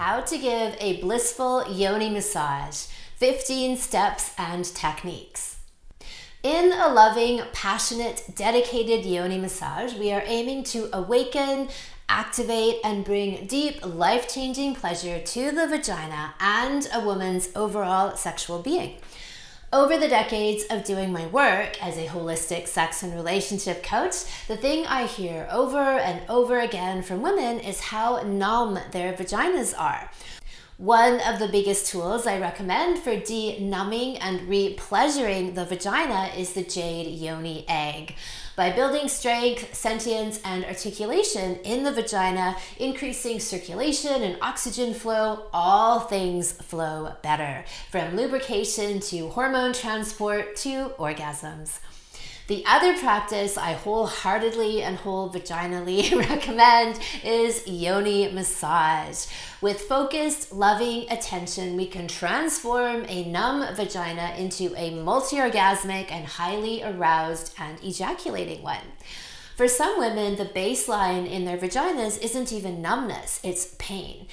How 0.00 0.22
to 0.22 0.38
give 0.38 0.78
a 0.80 0.98
blissful 1.02 1.70
yoni 1.70 2.08
massage 2.08 2.86
15 3.16 3.76
steps 3.76 4.32
and 4.38 4.64
techniques. 4.64 5.58
In 6.42 6.72
a 6.72 6.88
loving, 6.88 7.42
passionate, 7.52 8.24
dedicated 8.34 9.04
yoni 9.04 9.36
massage, 9.36 9.92
we 9.92 10.10
are 10.10 10.22
aiming 10.24 10.64
to 10.72 10.88
awaken, 10.94 11.68
activate, 12.08 12.76
and 12.82 13.04
bring 13.04 13.46
deep, 13.46 13.84
life 13.84 14.26
changing 14.26 14.74
pleasure 14.74 15.20
to 15.20 15.50
the 15.50 15.66
vagina 15.66 16.32
and 16.40 16.88
a 16.94 17.00
woman's 17.00 17.50
overall 17.54 18.16
sexual 18.16 18.60
being. 18.62 18.96
Over 19.72 19.98
the 19.98 20.08
decades 20.08 20.64
of 20.68 20.82
doing 20.82 21.12
my 21.12 21.28
work 21.28 21.80
as 21.80 21.96
a 21.96 22.08
holistic 22.08 22.66
sex 22.66 23.04
and 23.04 23.14
relationship 23.14 23.84
coach, 23.84 24.24
the 24.48 24.56
thing 24.56 24.84
I 24.84 25.06
hear 25.06 25.46
over 25.48 25.78
and 25.78 26.28
over 26.28 26.58
again 26.58 27.04
from 27.04 27.22
women 27.22 27.60
is 27.60 27.78
how 27.78 28.20
numb 28.22 28.80
their 28.90 29.12
vaginas 29.12 29.72
are. 29.78 30.10
One 30.80 31.20
of 31.28 31.38
the 31.38 31.46
biggest 31.46 31.88
tools 31.88 32.26
I 32.26 32.38
recommend 32.38 33.00
for 33.00 33.14
de 33.14 33.60
numbing 33.60 34.16
and 34.16 34.48
re 34.48 34.72
pleasuring 34.72 35.52
the 35.52 35.66
vagina 35.66 36.30
is 36.34 36.54
the 36.54 36.62
jade 36.62 37.06
yoni 37.06 37.66
egg 37.68 38.14
by 38.56 38.72
building 38.72 39.06
strength, 39.06 39.74
sentience, 39.74 40.40
and 40.42 40.64
articulation 40.64 41.56
in 41.64 41.84
the 41.84 41.92
vagina, 41.92 42.56
increasing 42.78 43.40
circulation 43.40 44.22
and 44.22 44.38
oxygen 44.40 44.94
flow, 44.94 45.50
all 45.52 46.00
things 46.00 46.52
flow 46.52 47.12
better, 47.20 47.66
from 47.90 48.16
lubrication 48.16 49.00
to 49.00 49.28
hormone 49.28 49.74
transport 49.74 50.56
to 50.56 50.94
orgasms. 50.98 51.80
The 52.50 52.64
other 52.66 52.98
practice 52.98 53.56
I 53.56 53.74
wholeheartedly 53.74 54.82
and 54.82 54.96
whole 54.96 55.30
vaginally 55.30 56.12
recommend 56.28 56.98
is 57.22 57.64
yoni 57.64 58.28
massage. 58.32 59.26
With 59.60 59.82
focused, 59.82 60.52
loving 60.52 61.08
attention, 61.12 61.76
we 61.76 61.86
can 61.86 62.08
transform 62.08 63.04
a 63.06 63.24
numb 63.30 63.72
vagina 63.76 64.34
into 64.36 64.74
a 64.76 64.90
multi 64.90 65.36
orgasmic 65.36 66.10
and 66.10 66.26
highly 66.26 66.82
aroused 66.82 67.54
and 67.56 67.78
ejaculating 67.84 68.64
one. 68.64 68.98
For 69.54 69.68
some 69.68 70.00
women, 70.00 70.34
the 70.34 70.46
baseline 70.46 71.30
in 71.30 71.44
their 71.44 71.56
vaginas 71.56 72.20
isn't 72.20 72.52
even 72.52 72.82
numbness, 72.82 73.38
it's 73.44 73.76
pain. 73.78 74.26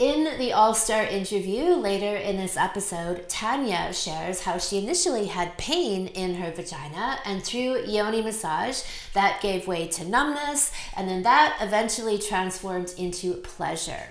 In 0.00 0.38
the 0.38 0.52
All 0.52 0.74
Star 0.74 1.04
interview 1.04 1.66
later 1.74 2.16
in 2.16 2.36
this 2.36 2.56
episode, 2.56 3.28
Tanya 3.28 3.92
shares 3.92 4.40
how 4.40 4.58
she 4.58 4.78
initially 4.78 5.26
had 5.26 5.56
pain 5.56 6.08
in 6.08 6.34
her 6.34 6.50
vagina, 6.50 7.18
and 7.24 7.44
through 7.44 7.84
yoni 7.84 8.20
massage, 8.20 8.82
that 9.12 9.40
gave 9.40 9.68
way 9.68 9.86
to 9.86 10.04
numbness, 10.04 10.72
and 10.96 11.08
then 11.08 11.22
that 11.22 11.58
eventually 11.60 12.18
transformed 12.18 12.92
into 12.98 13.34
pleasure. 13.34 14.08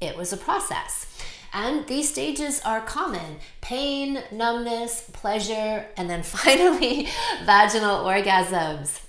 It 0.00 0.16
was 0.16 0.32
a 0.32 0.36
process. 0.36 1.06
And 1.52 1.84
these 1.88 2.08
stages 2.08 2.60
are 2.64 2.80
common 2.80 3.38
pain, 3.60 4.22
numbness, 4.30 5.10
pleasure, 5.12 5.86
and 5.96 6.08
then 6.08 6.22
finally, 6.22 7.08
vaginal 7.44 8.04
orgasms. 8.04 9.00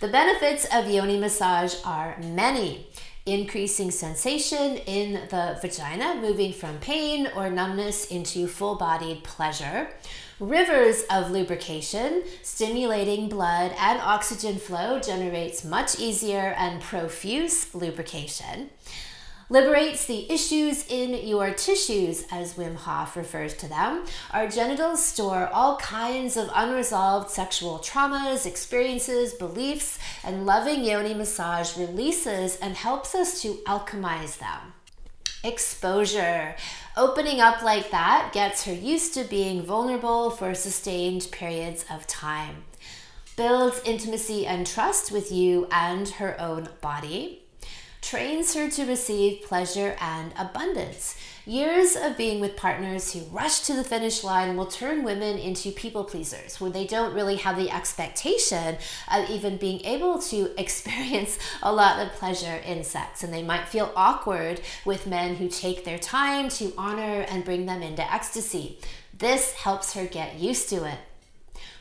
The 0.00 0.08
benefits 0.08 0.66
of 0.72 0.88
yoni 0.88 1.18
massage 1.18 1.74
are 1.84 2.16
many 2.18 2.86
increasing 3.26 3.90
sensation 3.90 4.76
in 4.76 5.14
the 5.28 5.58
vagina, 5.60 6.14
moving 6.14 6.52
from 6.52 6.78
pain 6.78 7.28
or 7.34 7.50
numbness 7.50 8.06
into 8.06 8.46
full 8.46 8.76
bodied 8.76 9.24
pleasure. 9.24 9.88
Rivers 10.38 11.02
of 11.10 11.30
lubrication, 11.30 12.22
stimulating 12.42 13.28
blood 13.28 13.72
and 13.78 14.00
oxygen 14.00 14.56
flow 14.56 15.00
generates 15.00 15.64
much 15.64 15.98
easier 15.98 16.54
and 16.56 16.80
profuse 16.80 17.74
lubrication 17.74 18.70
liberates 19.48 20.06
the 20.06 20.30
issues 20.30 20.86
in 20.88 21.26
your 21.26 21.52
tissues, 21.52 22.24
as 22.32 22.54
Wim 22.54 22.74
Hof 22.74 23.16
refers 23.16 23.54
to 23.54 23.68
them. 23.68 24.04
Our 24.32 24.48
genitals 24.48 25.04
store 25.04 25.48
all 25.52 25.76
kinds 25.76 26.36
of 26.36 26.50
unresolved 26.54 27.30
sexual 27.30 27.78
traumas, 27.78 28.44
experiences, 28.44 29.34
beliefs, 29.34 29.98
and 30.24 30.46
loving 30.46 30.84
yoni 30.84 31.14
massage 31.14 31.76
releases 31.76 32.56
and 32.56 32.74
helps 32.74 33.14
us 33.14 33.40
to 33.42 33.54
alchemize 33.66 34.38
them. 34.38 34.72
Exposure. 35.44 36.56
Opening 36.96 37.40
up 37.40 37.62
like 37.62 37.90
that 37.90 38.30
gets 38.32 38.64
her 38.64 38.72
used 38.72 39.14
to 39.14 39.22
being 39.22 39.62
vulnerable 39.62 40.30
for 40.30 40.54
sustained 40.54 41.28
periods 41.30 41.84
of 41.88 42.06
time. 42.08 42.64
Builds 43.36 43.80
intimacy 43.84 44.46
and 44.46 44.66
trust 44.66 45.12
with 45.12 45.30
you 45.30 45.68
and 45.70 46.08
her 46.08 46.40
own 46.40 46.70
body 46.80 47.45
trains 48.06 48.54
her 48.54 48.70
to 48.70 48.84
receive 48.84 49.42
pleasure 49.42 49.96
and 50.00 50.32
abundance. 50.38 51.16
Years 51.44 51.96
of 51.96 52.16
being 52.16 52.38
with 52.38 52.56
partners 52.56 53.12
who 53.12 53.20
rush 53.32 53.60
to 53.60 53.74
the 53.74 53.82
finish 53.82 54.22
line 54.22 54.56
will 54.56 54.66
turn 54.66 55.02
women 55.02 55.36
into 55.36 55.72
people 55.72 56.04
pleasers, 56.04 56.60
where 56.60 56.70
they 56.70 56.86
don't 56.86 57.14
really 57.14 57.34
have 57.34 57.56
the 57.56 57.68
expectation 57.68 58.76
of 59.12 59.28
even 59.28 59.56
being 59.56 59.84
able 59.84 60.20
to 60.20 60.52
experience 60.60 61.36
a 61.64 61.72
lot 61.72 62.00
of 62.00 62.12
pleasure 62.12 62.62
in 62.64 62.84
sex. 62.84 63.24
And 63.24 63.32
they 63.34 63.42
might 63.42 63.66
feel 63.66 63.92
awkward 63.96 64.60
with 64.84 65.08
men 65.08 65.34
who 65.34 65.48
take 65.48 65.84
their 65.84 65.98
time 65.98 66.48
to 66.50 66.72
honor 66.78 67.26
and 67.28 67.44
bring 67.44 67.66
them 67.66 67.82
into 67.82 68.12
ecstasy. 68.12 68.78
This 69.18 69.52
helps 69.54 69.94
her 69.94 70.06
get 70.06 70.38
used 70.38 70.68
to 70.68 70.84
it. 70.84 70.98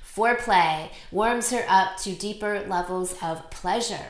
Foreplay 0.03 0.89
warms 1.11 1.51
her 1.51 1.65
up 1.69 1.97
to 1.97 2.15
deeper 2.15 2.65
levels 2.67 3.15
of 3.21 3.51
pleasure. 3.51 4.07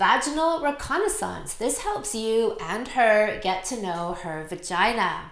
Vaginal 0.00 0.62
reconnaissance. 0.62 1.52
This 1.52 1.82
helps 1.82 2.14
you 2.14 2.56
and 2.58 2.88
her 2.88 3.38
get 3.42 3.66
to 3.66 3.82
know 3.82 4.16
her 4.22 4.46
vagina. 4.48 5.30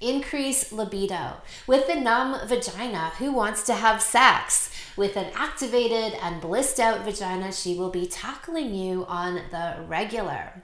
Increase 0.00 0.72
libido. 0.72 1.42
With 1.66 1.86
the 1.86 1.96
numb 1.96 2.48
vagina, 2.48 3.10
who 3.18 3.32
wants 3.32 3.64
to 3.64 3.74
have 3.74 4.00
sex? 4.00 4.74
With 4.96 5.18
an 5.18 5.30
activated 5.34 6.18
and 6.22 6.40
blissed 6.40 6.80
out 6.80 7.04
vagina, 7.04 7.52
she 7.52 7.74
will 7.74 7.90
be 7.90 8.06
tackling 8.06 8.74
you 8.74 9.04
on 9.10 9.34
the 9.50 9.84
regular. 9.86 10.62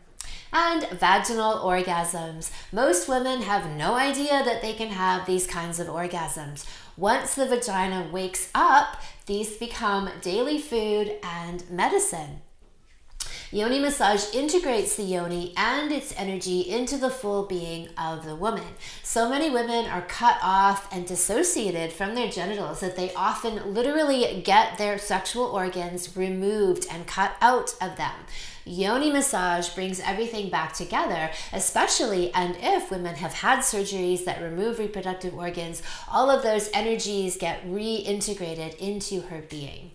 And 0.50 0.88
vaginal 0.88 1.58
orgasms. 1.58 2.50
Most 2.72 3.10
women 3.10 3.42
have 3.42 3.76
no 3.76 3.92
idea 3.92 4.42
that 4.42 4.62
they 4.62 4.72
can 4.72 4.88
have 4.88 5.26
these 5.26 5.46
kinds 5.46 5.78
of 5.78 5.88
orgasms. 5.88 6.64
Once 6.96 7.34
the 7.34 7.44
vagina 7.44 8.08
wakes 8.10 8.48
up, 8.54 8.96
these 9.26 9.58
become 9.58 10.08
daily 10.22 10.58
food 10.58 11.18
and 11.22 11.68
medicine. 11.68 12.40
Yoni 13.50 13.78
massage 13.78 14.34
integrates 14.34 14.96
the 14.96 15.02
yoni 15.02 15.54
and 15.56 15.90
its 15.90 16.12
energy 16.18 16.60
into 16.60 16.98
the 16.98 17.08
full 17.08 17.46
being 17.46 17.88
of 17.96 18.26
the 18.26 18.36
woman. 18.36 18.74
So 19.02 19.30
many 19.30 19.48
women 19.48 19.86
are 19.86 20.02
cut 20.02 20.36
off 20.42 20.86
and 20.94 21.06
dissociated 21.06 21.90
from 21.90 22.14
their 22.14 22.28
genitals 22.28 22.80
that 22.80 22.94
they 22.94 23.10
often 23.14 23.72
literally 23.72 24.42
get 24.44 24.76
their 24.76 24.98
sexual 24.98 25.44
organs 25.44 26.14
removed 26.14 26.86
and 26.90 27.06
cut 27.06 27.36
out 27.40 27.74
of 27.80 27.96
them. 27.96 28.12
Yoni 28.66 29.10
massage 29.10 29.70
brings 29.70 29.98
everything 30.00 30.50
back 30.50 30.74
together, 30.74 31.30
especially 31.54 32.30
and 32.34 32.54
if 32.60 32.90
women 32.90 33.14
have 33.14 33.32
had 33.32 33.60
surgeries 33.60 34.26
that 34.26 34.42
remove 34.42 34.78
reproductive 34.78 35.34
organs, 35.34 35.82
all 36.12 36.28
of 36.28 36.42
those 36.42 36.68
energies 36.74 37.38
get 37.38 37.64
reintegrated 37.66 38.76
into 38.76 39.22
her 39.22 39.40
being 39.48 39.92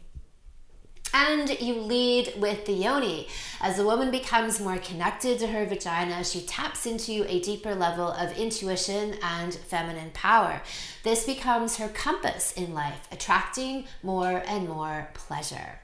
and 1.13 1.49
you 1.61 1.75
lead 1.75 2.33
with 2.37 2.65
the 2.65 2.73
yoni. 2.73 3.27
As 3.61 3.79
a 3.79 3.85
woman 3.85 4.11
becomes 4.11 4.59
more 4.59 4.77
connected 4.77 5.39
to 5.39 5.47
her 5.47 5.65
vagina, 5.65 6.23
she 6.23 6.41
taps 6.41 6.85
into 6.85 7.25
a 7.31 7.39
deeper 7.39 7.75
level 7.75 8.11
of 8.11 8.37
intuition 8.37 9.15
and 9.21 9.53
feminine 9.53 10.11
power. 10.11 10.61
This 11.03 11.25
becomes 11.25 11.77
her 11.77 11.89
compass 11.89 12.51
in 12.53 12.73
life, 12.73 13.07
attracting 13.11 13.85
more 14.01 14.43
and 14.47 14.67
more 14.67 15.09
pleasure. 15.13 15.79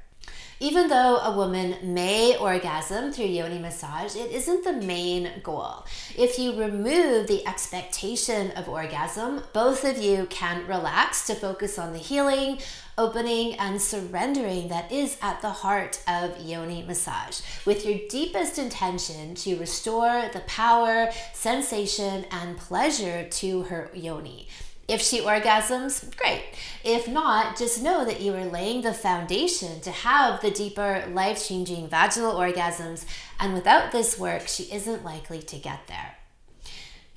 Even 0.62 0.90
though 0.90 1.20
a 1.20 1.38
woman 1.38 1.78
may 1.94 2.36
orgasm 2.36 3.14
through 3.14 3.28
yoni 3.28 3.60
massage, 3.60 4.18
it 4.18 4.30
isn't 4.32 4.66
the 4.66 4.74
main 4.74 5.32
goal. 5.42 5.86
If 6.18 6.38
you 6.38 6.60
remove 6.60 7.28
the 7.28 7.48
expectation 7.48 8.52
of 8.52 8.68
orgasm, 8.68 9.44
both 9.54 9.86
of 9.86 9.98
you 9.98 10.26
can 10.30 10.68
relax 10.68 11.26
to 11.28 11.36
focus 11.36 11.80
on 11.80 11.94
the 11.94 12.00
healing, 12.00 12.60
opening, 13.00 13.56
and 13.56 13.82
surrendering 13.82 14.68
that 14.68 14.92
is 14.92 15.18
at 15.22 15.42
the 15.42 15.50
heart 15.50 16.04
of 16.06 16.38
yoni 16.42 16.84
massage, 16.84 17.40
with 17.66 17.86
your 17.86 17.98
deepest 18.10 18.60
intention 18.60 19.34
to 19.34 19.58
restore 19.58 20.30
the 20.34 20.42
power, 20.42 21.10
sensation, 21.34 22.26
and 22.30 22.58
pleasure 22.58 23.28
to 23.30 23.64
her 23.64 23.90
yoni. 23.94 24.48
If 24.90 25.02
she 25.02 25.22
orgasms, 25.22 26.16
great. 26.18 26.44
If 26.84 27.08
not, 27.08 27.58
just 27.58 27.82
know 27.82 28.04
that 28.04 28.22
you 28.22 28.34
are 28.34 28.46
laying 28.46 28.82
the 28.82 28.94
foundation 28.94 29.80
to 29.82 29.92
have 29.92 30.42
the 30.42 30.52
deeper, 30.52 31.06
life 31.14 31.48
changing 31.48 31.88
vaginal 31.88 32.34
orgasms, 32.34 33.06
and 33.40 33.54
without 33.54 33.92
this 33.92 34.20
work, 34.20 34.48
she 34.48 34.64
isn't 34.64 35.06
likely 35.06 35.42
to 35.44 35.58
get 35.58 35.88
there. 35.88 36.19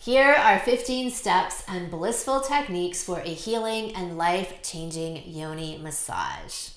Here 0.04 0.34
are 0.34 0.58
15 0.58 1.12
steps 1.12 1.62
and 1.68 1.88
blissful 1.88 2.40
techniques 2.40 3.04
for 3.04 3.20
a 3.20 3.28
healing 3.28 3.94
and 3.94 4.18
life 4.18 4.60
changing 4.60 5.22
yoni 5.26 5.78
massage. 5.78 6.70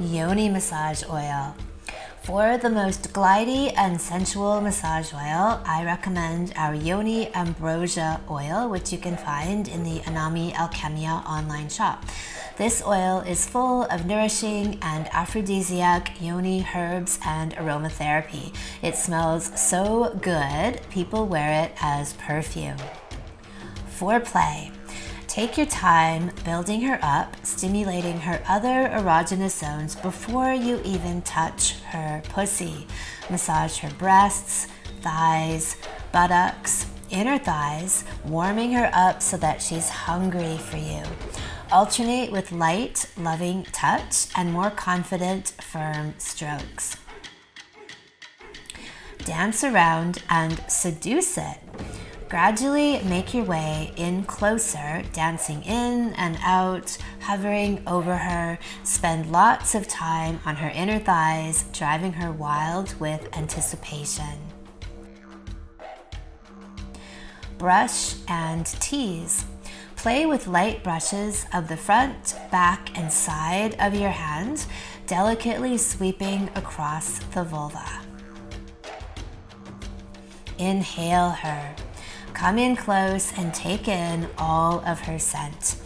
Yoni 0.00 0.48
massage 0.48 1.04
oil. 1.08 1.54
For 2.24 2.58
the 2.58 2.70
most 2.70 3.12
glidey 3.12 3.72
and 3.76 4.00
sensual 4.00 4.60
massage 4.60 5.14
oil, 5.14 5.62
I 5.64 5.84
recommend 5.84 6.52
our 6.56 6.74
Yoni 6.74 7.32
Ambrosia 7.34 8.20
oil, 8.28 8.68
which 8.68 8.92
you 8.92 8.98
can 8.98 9.16
find 9.16 9.68
in 9.68 9.84
the 9.84 10.00
Anami 10.00 10.54
Alchemia 10.54 11.24
online 11.24 11.68
shop. 11.68 12.04
This 12.58 12.82
oil 12.86 13.20
is 13.20 13.48
full 13.48 13.84
of 13.84 14.04
nourishing 14.04 14.78
and 14.82 15.08
aphrodisiac 15.12 16.20
yoni 16.20 16.66
herbs 16.74 17.18
and 17.24 17.56
aromatherapy. 17.56 18.54
It 18.82 18.94
smells 18.94 19.58
so 19.58 20.18
good, 20.20 20.80
people 20.90 21.26
wear 21.26 21.64
it 21.64 21.72
as 21.80 22.12
perfume. 22.12 22.76
Foreplay. 23.98 24.70
Take 25.26 25.56
your 25.56 25.66
time 25.66 26.30
building 26.44 26.82
her 26.82 26.98
up, 27.02 27.36
stimulating 27.42 28.20
her 28.20 28.42
other 28.46 28.90
erogenous 28.92 29.58
zones 29.58 29.96
before 29.96 30.52
you 30.52 30.78
even 30.84 31.22
touch 31.22 31.80
her 31.84 32.22
pussy. 32.28 32.86
Massage 33.30 33.78
her 33.78 33.90
breasts, 33.96 34.68
thighs, 35.00 35.76
buttocks, 36.12 36.84
inner 37.08 37.38
thighs, 37.38 38.04
warming 38.26 38.72
her 38.72 38.90
up 38.92 39.22
so 39.22 39.38
that 39.38 39.62
she's 39.62 39.88
hungry 39.88 40.58
for 40.58 40.76
you. 40.76 41.02
Alternate 41.72 42.30
with 42.30 42.52
light, 42.52 43.06
loving 43.16 43.62
touch 43.72 44.26
and 44.36 44.52
more 44.52 44.70
confident, 44.70 45.54
firm 45.62 46.12
strokes. 46.18 46.98
Dance 49.24 49.64
around 49.64 50.22
and 50.28 50.62
seduce 50.68 51.38
it. 51.38 51.58
Gradually 52.28 53.00
make 53.04 53.32
your 53.32 53.44
way 53.44 53.94
in 53.96 54.24
closer, 54.24 55.02
dancing 55.14 55.62
in 55.62 56.12
and 56.18 56.36
out, 56.42 56.98
hovering 57.20 57.82
over 57.86 58.18
her. 58.18 58.58
Spend 58.84 59.32
lots 59.32 59.74
of 59.74 59.88
time 59.88 60.40
on 60.44 60.56
her 60.56 60.68
inner 60.68 60.98
thighs, 60.98 61.64
driving 61.72 62.12
her 62.12 62.30
wild 62.30 63.00
with 63.00 63.34
anticipation. 63.34 64.38
Brush 67.56 68.16
and 68.28 68.66
tease. 68.66 69.46
Play 70.02 70.26
with 70.26 70.48
light 70.48 70.82
brushes 70.82 71.46
of 71.54 71.68
the 71.68 71.76
front, 71.76 72.34
back, 72.50 72.90
and 72.98 73.12
side 73.12 73.76
of 73.78 73.94
your 73.94 74.10
hand, 74.10 74.66
delicately 75.06 75.78
sweeping 75.78 76.50
across 76.56 77.20
the 77.20 77.44
vulva. 77.44 77.88
Inhale 80.58 81.30
her. 81.30 81.76
Come 82.34 82.58
in 82.58 82.74
close 82.74 83.32
and 83.38 83.54
take 83.54 83.86
in 83.86 84.28
all 84.38 84.80
of 84.84 84.98
her 85.02 85.20
scent. 85.20 85.76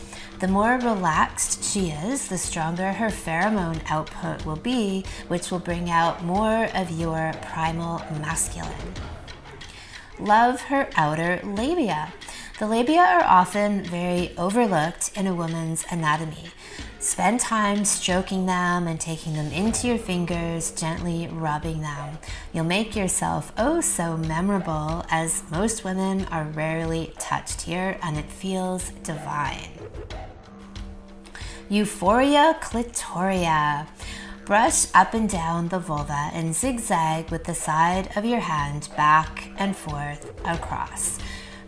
The 0.41 0.49
more 0.49 0.79
relaxed 0.79 1.63
she 1.63 1.91
is, 1.91 2.29
the 2.29 2.39
stronger 2.39 2.93
her 2.93 3.11
pheromone 3.11 3.83
output 3.91 4.47
will 4.47 4.57
be, 4.57 5.05
which 5.29 5.51
will 5.51 5.59
bring 5.59 5.91
out 5.91 6.25
more 6.25 6.71
of 6.75 6.91
your 6.91 7.35
primal 7.43 7.99
masculine. 8.23 8.95
Love 10.19 10.63
her 10.63 10.89
outer 10.97 11.39
labia. 11.45 12.15
The 12.59 12.67
labia 12.67 13.03
are 13.03 13.23
often 13.23 13.85
very 13.85 14.33
overlooked 14.39 15.11
in 15.15 15.27
a 15.27 15.35
woman's 15.35 15.85
anatomy. 15.91 16.49
Spend 16.99 17.39
time 17.39 17.85
stroking 17.85 18.47
them 18.47 18.87
and 18.87 18.99
taking 18.99 19.35
them 19.35 19.53
into 19.53 19.89
your 19.89 19.99
fingers, 19.99 20.71
gently 20.71 21.29
rubbing 21.31 21.83
them. 21.83 22.17
You'll 22.55 22.65
make 22.65 22.97
yourself 22.97 23.53
oh 23.59 23.83
so 23.83 24.17
memorable, 24.17 25.05
as 25.11 25.43
most 25.51 25.85
women 25.85 26.25
are 26.31 26.45
rarely 26.45 27.13
touched 27.19 27.61
here 27.61 27.99
and 28.03 28.17
it 28.17 28.31
feels 28.31 28.89
divine. 29.03 29.69
Euphoria 31.69 32.57
clitoria. 32.63 33.87
Brush 34.47 34.87
up 34.95 35.13
and 35.13 35.29
down 35.29 35.69
the 35.69 35.79
vulva 35.79 36.31
and 36.33 36.55
zigzag 36.55 37.31
with 37.31 37.45
the 37.45 37.55
side 37.55 38.17
of 38.17 38.25
your 38.25 38.41
hand 38.41 38.89
back 38.97 39.51
and 39.59 39.77
forth 39.77 40.33
across. 40.47 41.19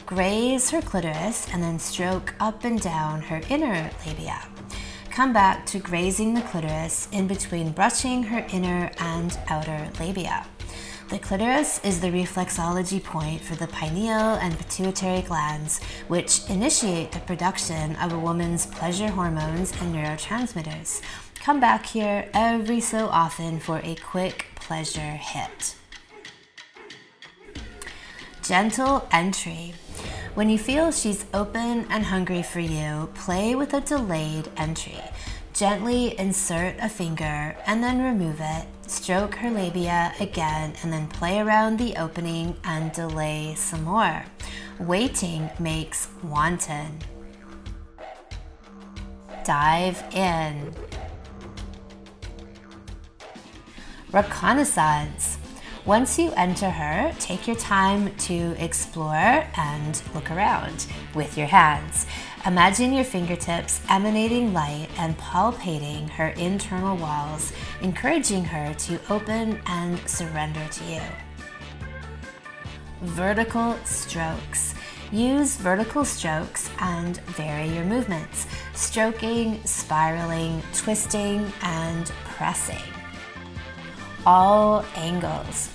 Graze 0.09 0.71
her 0.71 0.83
clitoris 0.83 1.47
and 1.53 1.63
then 1.63 1.79
stroke 1.79 2.35
up 2.41 2.65
and 2.65 2.81
down 2.81 3.23
her 3.23 3.41
inner 3.49 3.91
labia 4.05 4.41
come 5.19 5.33
back 5.33 5.67
to 5.67 5.81
grazing 5.81 6.33
the 6.33 6.43
clitoris 6.43 7.09
in 7.11 7.27
between 7.27 7.73
brushing 7.73 8.23
her 8.23 8.47
inner 8.53 8.89
and 9.01 9.37
outer 9.49 9.91
labia. 9.99 10.47
The 11.09 11.19
clitoris 11.19 11.85
is 11.85 12.01
the 12.01 12.13
reflexology 12.13 13.03
point 13.03 13.41
for 13.41 13.57
the 13.57 13.67
pineal 13.67 14.37
and 14.39 14.57
pituitary 14.57 15.23
glands, 15.23 15.83
which 16.07 16.49
initiate 16.49 17.11
the 17.11 17.19
production 17.19 17.97
of 17.97 18.13
a 18.13 18.19
woman's 18.19 18.67
pleasure 18.67 19.09
hormones 19.09 19.73
and 19.81 19.93
neurotransmitters. 19.93 21.03
Come 21.41 21.59
back 21.59 21.87
here 21.87 22.31
every 22.33 22.79
so 22.79 23.09
often 23.09 23.59
for 23.59 23.81
a 23.83 23.97
quick 23.97 24.47
pleasure 24.55 25.01
hit. 25.01 25.75
Gentle 28.45 29.09
entry. 29.11 29.75
When 30.35 30.49
you 30.49 30.59
feel 30.59 30.93
she's 30.93 31.25
open 31.35 31.87
and 31.91 32.05
hungry 32.05 32.43
for 32.43 32.61
you, 32.61 33.11
play 33.15 33.55
with 33.55 33.75
a 33.75 33.81
delayed 33.81 34.49
entry. 34.57 35.01
Gently 35.53 36.17
insert 36.19 36.77
a 36.81 36.89
finger 36.89 37.57
and 37.67 37.83
then 37.83 38.01
remove 38.01 38.39
it. 38.41 38.67
Stroke 38.87 39.35
her 39.37 39.51
labia 39.51 40.13
again 40.21 40.75
and 40.83 40.93
then 40.93 41.09
play 41.09 41.41
around 41.41 41.79
the 41.79 41.97
opening 41.97 42.57
and 42.63 42.93
delay 42.93 43.55
some 43.57 43.83
more. 43.83 44.25
Waiting 44.79 45.51
makes 45.59 46.09
wanton. 46.23 47.01
Dive 49.45 50.05
in. 50.15 50.73
Reconnaissance. 54.13 55.38
Once 55.89 56.19
you 56.19 56.31
enter 56.37 56.69
her, 56.69 57.11
take 57.19 57.47
your 57.47 57.57
time 57.57 58.15
to 58.17 58.55
explore 58.63 59.43
and 59.57 60.03
look 60.15 60.31
around 60.31 60.85
with 61.15 61.39
your 61.39 61.47
hands. 61.47 62.05
Imagine 62.45 62.93
your 62.93 63.05
fingertips 63.05 63.81
emanating 63.89 64.53
light 64.53 64.89
and 64.99 65.17
palpating 65.17 66.07
her 66.11 66.29
internal 66.37 66.95
walls, 66.99 67.55
encouraging 67.81 68.45
her 68.45 68.75
to 68.75 69.01
open 69.09 69.59
and 69.65 69.99
surrender 70.07 70.61
to 70.73 70.85
you. 70.85 71.01
Vertical 73.01 73.75
strokes. 73.87 74.75
Use 75.11 75.57
vertical 75.57 76.05
strokes 76.05 76.69
and 76.81 77.17
vary 77.29 77.67
your 77.67 77.87
movements, 77.87 78.47
stroking, 78.75 79.59
spiraling, 79.65 80.63
twisting, 80.75 81.51
and 81.63 82.13
pressing. 82.27 82.77
All 84.27 84.85
angles. 84.95 85.71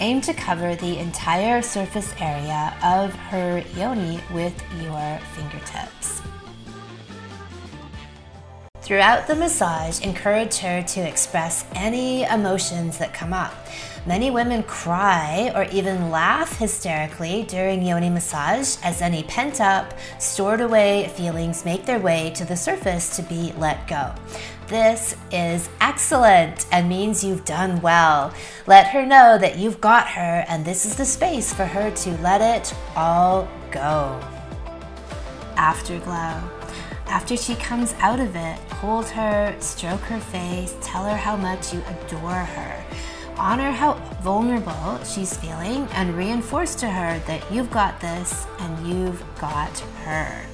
Aim 0.00 0.20
to 0.22 0.34
cover 0.34 0.74
the 0.74 0.98
entire 0.98 1.62
surface 1.62 2.12
area 2.20 2.76
of 2.82 3.14
her 3.14 3.62
yoni 3.76 4.20
with 4.32 4.60
your 4.82 5.18
fingertips. 5.34 6.20
Throughout 8.84 9.26
the 9.26 9.34
massage, 9.34 10.00
encourage 10.02 10.58
her 10.58 10.82
to 10.82 11.00
express 11.00 11.64
any 11.74 12.24
emotions 12.24 12.98
that 12.98 13.14
come 13.14 13.32
up. 13.32 13.54
Many 14.04 14.30
women 14.30 14.62
cry 14.64 15.50
or 15.54 15.64
even 15.72 16.10
laugh 16.10 16.58
hysterically 16.58 17.44
during 17.44 17.82
yoni 17.82 18.10
massage 18.10 18.76
as 18.82 19.00
any 19.00 19.22
pent 19.22 19.62
up, 19.62 19.94
stored 20.18 20.60
away 20.60 21.08
feelings 21.16 21.64
make 21.64 21.86
their 21.86 21.98
way 21.98 22.30
to 22.34 22.44
the 22.44 22.56
surface 22.56 23.16
to 23.16 23.22
be 23.22 23.54
let 23.56 23.88
go. 23.88 24.12
This 24.74 25.14
is 25.30 25.68
excellent 25.80 26.66
and 26.72 26.88
means 26.88 27.22
you've 27.22 27.44
done 27.44 27.80
well. 27.80 28.34
Let 28.66 28.88
her 28.88 29.06
know 29.06 29.38
that 29.38 29.56
you've 29.56 29.80
got 29.80 30.08
her 30.08 30.44
and 30.48 30.64
this 30.64 30.84
is 30.84 30.96
the 30.96 31.04
space 31.04 31.54
for 31.54 31.64
her 31.64 31.92
to 31.92 32.10
let 32.18 32.40
it 32.40 32.74
all 32.96 33.48
go. 33.70 34.20
Afterglow. 35.56 36.42
After 37.06 37.36
she 37.36 37.54
comes 37.54 37.94
out 38.00 38.18
of 38.18 38.34
it, 38.34 38.58
hold 38.72 39.06
her, 39.10 39.54
stroke 39.60 40.00
her 40.00 40.18
face, 40.18 40.74
tell 40.82 41.04
her 41.04 41.16
how 41.16 41.36
much 41.36 41.72
you 41.72 41.80
adore 41.86 42.32
her. 42.32 42.84
Honor 43.36 43.70
how 43.70 43.92
vulnerable 44.24 44.98
she's 45.04 45.36
feeling 45.36 45.86
and 45.92 46.16
reinforce 46.16 46.74
to 46.74 46.88
her 46.88 47.20
that 47.28 47.48
you've 47.48 47.70
got 47.70 48.00
this 48.00 48.44
and 48.58 48.88
you've 48.88 49.22
got 49.38 49.78
her. 50.04 50.44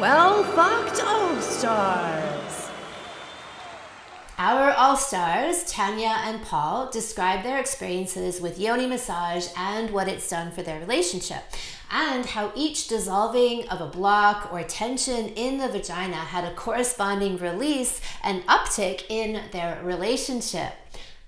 Well 0.00 0.44
fucked 0.44 1.02
All 1.02 1.40
Stars! 1.40 2.68
Our 4.36 4.72
All 4.72 4.94
Stars, 4.94 5.64
Tanya 5.64 6.16
and 6.24 6.42
Paul, 6.42 6.90
describe 6.90 7.42
their 7.42 7.58
experiences 7.58 8.38
with 8.38 8.60
yoni 8.60 8.86
massage 8.86 9.46
and 9.56 9.90
what 9.90 10.06
it's 10.06 10.28
done 10.28 10.50
for 10.50 10.62
their 10.62 10.80
relationship 10.80 11.42
and 11.90 12.26
how 12.26 12.52
each 12.54 12.88
dissolving 12.88 13.66
of 13.70 13.80
a 13.80 13.86
block 13.86 14.52
or 14.52 14.62
tension 14.64 15.28
in 15.30 15.56
the 15.56 15.68
vagina 15.68 16.16
had 16.16 16.44
a 16.44 16.54
corresponding 16.54 17.38
release 17.38 17.98
and 18.22 18.46
uptick 18.46 19.04
in 19.08 19.44
their 19.52 19.80
relationship. 19.82 20.74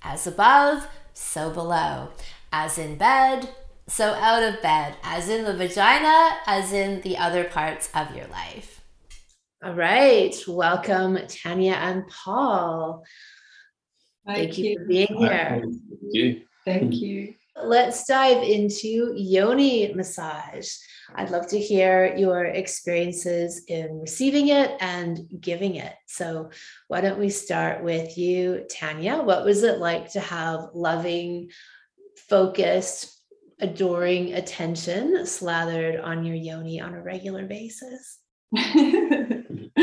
As 0.02 0.26
above, 0.26 0.86
so 1.14 1.48
below. 1.48 2.08
As 2.52 2.76
in 2.76 2.96
bed, 2.96 3.48
so 3.88 4.12
out 4.12 4.42
of 4.42 4.62
bed. 4.62 4.94
As 5.02 5.28
in 5.28 5.44
the 5.44 5.54
vagina, 5.54 6.36
as 6.46 6.72
in 6.72 7.00
the 7.00 7.16
other 7.16 7.44
parts 7.44 7.88
of 7.94 8.14
your 8.14 8.26
life. 8.28 8.82
All 9.64 9.74
right. 9.74 10.36
Welcome, 10.46 11.18
Tanya 11.26 11.72
and 11.72 12.06
Paul. 12.06 13.04
Thank, 14.26 14.38
Thank 14.38 14.58
you. 14.58 14.64
you 14.64 14.78
for 14.78 14.84
being 14.84 15.16
here. 15.16 15.62
Thank 15.62 15.74
you. 16.12 16.42
Thank 16.64 16.94
you. 16.94 17.34
Let's 17.60 18.06
dive 18.06 18.42
into 18.44 19.14
yoni 19.16 19.92
massage. 19.94 20.70
I'd 21.14 21.30
love 21.30 21.48
to 21.48 21.58
hear 21.58 22.14
your 22.16 22.44
experiences 22.44 23.64
in 23.66 23.98
receiving 24.00 24.48
it 24.48 24.76
and 24.80 25.20
giving 25.40 25.74
it. 25.76 25.94
So, 26.06 26.50
why 26.86 27.00
don't 27.00 27.18
we 27.18 27.30
start 27.30 27.82
with 27.82 28.16
you, 28.16 28.66
Tanya? 28.70 29.22
What 29.22 29.44
was 29.44 29.62
it 29.64 29.78
like 29.78 30.12
to 30.12 30.20
have 30.20 30.68
loving, 30.74 31.50
focused, 32.28 33.17
adoring 33.60 34.34
attention 34.34 35.26
slathered 35.26 35.98
on 36.00 36.24
your 36.24 36.36
yoni 36.36 36.80
on 36.80 36.94
a 36.94 37.02
regular 37.02 37.46
basis? 37.46 38.18
the 38.52 39.80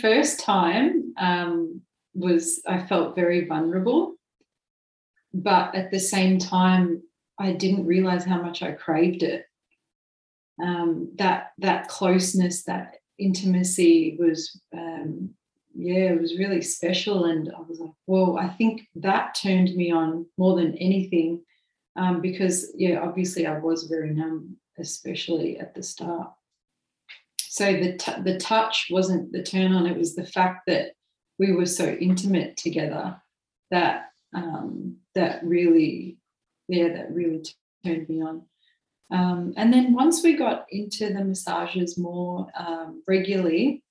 first 0.00 0.40
time 0.40 1.12
um, 1.18 1.82
was 2.14 2.62
I 2.66 2.86
felt 2.86 3.14
very 3.14 3.46
vulnerable 3.46 4.16
but 5.42 5.74
at 5.74 5.90
the 5.90 6.00
same 6.00 6.38
time, 6.38 7.02
I 7.38 7.52
didn't 7.52 7.86
realize 7.86 8.24
how 8.24 8.40
much 8.40 8.62
I 8.62 8.72
craved 8.72 9.22
it. 9.22 9.44
Um, 10.62 11.12
that 11.16 11.50
that 11.58 11.88
closeness, 11.88 12.64
that 12.64 12.94
intimacy 13.18 14.16
was, 14.18 14.58
um, 14.72 15.34
yeah, 15.74 16.12
it 16.12 16.20
was 16.20 16.38
really 16.38 16.62
special. 16.62 17.26
And 17.26 17.52
I 17.54 17.60
was 17.60 17.78
like, 17.78 17.92
whoa, 18.06 18.38
I 18.38 18.48
think 18.48 18.88
that 18.94 19.34
turned 19.34 19.74
me 19.74 19.90
on 19.90 20.24
more 20.38 20.56
than 20.56 20.74
anything, 20.78 21.42
um, 21.96 22.20
because 22.20 22.72
yeah, 22.76 23.00
obviously 23.00 23.46
I 23.46 23.58
was 23.58 23.84
very 23.84 24.10
numb, 24.10 24.56
especially 24.78 25.58
at 25.58 25.74
the 25.74 25.82
start. 25.82 26.32
So 27.40 27.72
the 27.72 27.96
t- 27.96 28.22
the 28.22 28.38
touch 28.38 28.88
wasn't 28.90 29.32
the 29.32 29.42
turn 29.42 29.72
on; 29.72 29.86
it 29.86 29.96
was 29.96 30.14
the 30.14 30.26
fact 30.26 30.62
that 30.66 30.92
we 31.38 31.52
were 31.52 31.66
so 31.66 31.86
intimate 31.86 32.56
together 32.56 33.20
that 33.70 34.10
um, 34.34 34.96
that 35.14 35.44
really, 35.44 36.18
yeah, 36.68 36.88
that 36.88 37.12
really 37.12 37.44
turned 37.84 38.08
me 38.08 38.22
on. 38.22 38.42
Um, 39.10 39.54
and 39.56 39.72
then 39.72 39.94
once 39.94 40.22
we 40.22 40.36
got 40.36 40.66
into 40.70 41.12
the 41.12 41.24
massages 41.24 41.96
more 41.96 42.48
um, 42.58 43.02
regularly, 43.06 43.82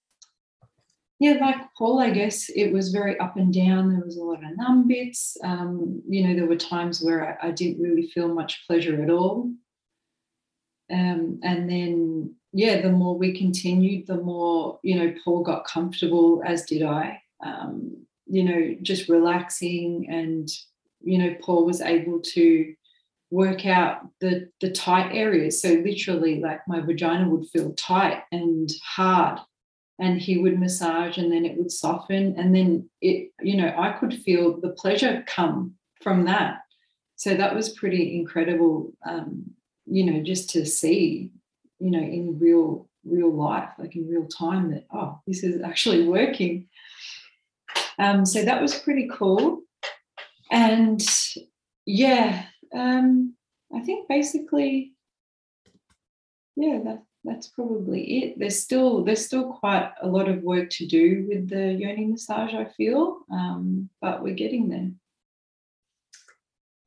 yeah, 1.20 1.34
like 1.40 1.58
Paul, 1.78 2.00
I 2.00 2.10
guess 2.10 2.50
it 2.50 2.74
was 2.74 2.90
very 2.90 3.18
up 3.20 3.38
and 3.38 3.54
down. 3.54 3.90
There 3.90 4.04
was 4.04 4.18
a 4.18 4.24
lot 4.24 4.44
of 4.44 4.58
numb 4.58 4.88
bits. 4.88 5.38
Um, 5.44 6.02
you 6.08 6.28
know, 6.28 6.36
there 6.36 6.48
were 6.48 6.58
times 6.58 7.02
where 7.02 7.40
I, 7.42 7.48
I, 7.48 7.52
didn't 7.52 7.82
really 7.82 8.08
feel 8.08 8.34
much 8.34 8.66
pleasure 8.68 9.02
at 9.02 9.10
all. 9.10 9.50
Um, 10.92 11.40
and 11.42 11.70
then, 11.70 12.36
yeah, 12.52 12.82
the 12.82 12.92
more 12.92 13.18
we 13.18 13.38
continued, 13.38 14.08
the 14.08 14.18
more, 14.18 14.80
you 14.84 14.96
know, 14.96 15.14
Paul 15.24 15.44
got 15.44 15.66
comfortable, 15.66 16.44
as 16.46 16.66
did 16.66 16.84
I. 16.84 17.22
Um, 17.44 18.06
you 18.28 18.44
know, 18.44 18.76
just 18.82 19.08
relaxing 19.08 20.08
and, 20.10 20.50
you 21.02 21.18
know, 21.18 21.36
Paul 21.42 21.66
was 21.66 21.80
able 21.80 22.20
to 22.20 22.76
work 23.32 23.66
out 23.66 24.08
the 24.20 24.50
the 24.62 24.72
tight 24.72 25.12
areas. 25.14 25.62
So 25.62 25.70
literally 25.70 26.40
like 26.40 26.62
my 26.68 26.80
vagina 26.82 27.28
would 27.30 27.48
feel 27.48 27.74
tight 27.74 28.24
and 28.32 28.70
hard 28.84 29.40
and 30.00 30.20
he 30.20 30.38
would 30.38 30.60
massage 30.60 31.18
and 31.18 31.32
then 31.32 31.46
it 31.46 31.58
would 31.58 31.72
soften. 31.72 32.36
And 32.38 32.54
then 32.56 32.90
it 33.02 33.32
you 33.42 33.58
know 33.58 33.74
i 33.78 33.92
could 33.92 34.14
feel 34.14 34.60
the 34.60 34.70
pleasure 34.70 35.24
come 35.28 35.76
from 36.02 36.26
that. 36.26 36.62
So 37.16 37.36
that 37.36 37.56
was 37.56 37.70
pretty 37.70 38.18
incredible 38.18 38.94
um, 39.08 39.52
you 39.86 40.06
know 40.06 40.24
just 40.24 40.50
to 40.52 40.66
see 40.66 41.32
you 41.80 41.92
know 41.92 42.00
in 42.00 42.40
real 42.40 42.90
real 43.04 43.32
life 43.32 43.70
like 43.78 43.96
in 43.96 44.08
real 44.08 44.26
time 44.26 44.72
that 44.72 44.86
oh 44.94 45.20
this 45.28 45.44
is 45.44 45.62
actually 45.62 46.08
working. 46.08 46.68
Um, 47.98 48.26
so 48.26 48.44
that 48.44 48.62
was 48.62 48.78
pretty 48.78 49.08
cool. 49.12 49.62
And 50.52 51.02
yeah, 51.86 52.46
um, 52.74 53.36
I 53.74 53.82
think 53.82 54.08
basically, 54.08 54.94
yeah, 56.56 56.80
that, 56.84 57.04
that's 57.26 57.48
probably 57.48 58.24
it. 58.24 58.40
There's 58.40 58.62
still 58.62 59.04
there's 59.04 59.26
still 59.26 59.54
quite 59.54 59.92
a 60.02 60.08
lot 60.08 60.30
of 60.30 60.44
work 60.44 60.70
to 60.72 60.86
do 60.86 61.26
with 61.28 61.50
the 61.50 61.74
yoni 61.74 62.06
massage. 62.06 62.54
I 62.54 62.66
feel, 62.66 63.20
um, 63.32 63.90
but 64.02 64.22
we're 64.22 64.36
getting 64.36 64.70
there. 64.70 64.92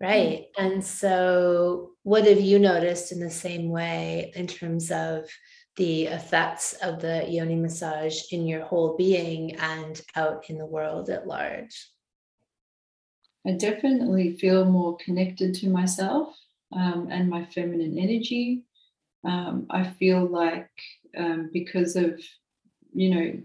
Right. 0.00 0.47
And 0.57 0.85
so, 0.85 1.90
what 2.04 2.25
have 2.26 2.40
you 2.40 2.61
noticed 2.61 3.11
in 3.11 3.18
the 3.18 3.30
same 3.30 3.68
way 3.68 4.33
in 4.37 4.47
terms 4.47 4.92
of 4.92 5.28
the 5.76 6.04
effects 6.04 6.75
of 6.75 7.00
the 7.00 7.26
yoni 7.28 7.57
massage 7.57 8.23
in 8.30 8.47
your 8.47 8.64
whole 8.64 8.97
being 8.97 9.57
and 9.57 10.00
out 10.14 10.49
in 10.50 10.59
the 10.59 10.66
world 10.66 11.11
at 11.11 11.26
large? 11.26 11.90
I 13.47 13.52
definitely 13.52 14.37
feel 14.37 14.64
more 14.64 14.97
connected 14.99 15.54
to 15.57 15.68
myself 15.68 16.37
um, 16.73 17.09
and 17.11 17.28
my 17.28 17.45
feminine 17.47 17.99
energy. 17.99 18.62
Um, 19.25 19.67
I 19.71 19.85
feel 19.85 20.27
like 20.27 20.71
um, 21.17 21.51
because 21.53 21.97
of, 21.97 22.21
you 22.93 23.15
know, 23.15 23.43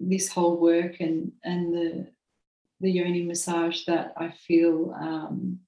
this 0.00 0.28
whole 0.28 0.58
work 0.58 1.00
and 1.00 1.32
and 1.44 1.72
the 1.72 2.06
the 2.80 2.90
yoni 2.90 3.22
massage 3.22 3.84
that 3.84 4.12
I 4.16 4.30
feel 4.30 4.92
um, 5.00 5.60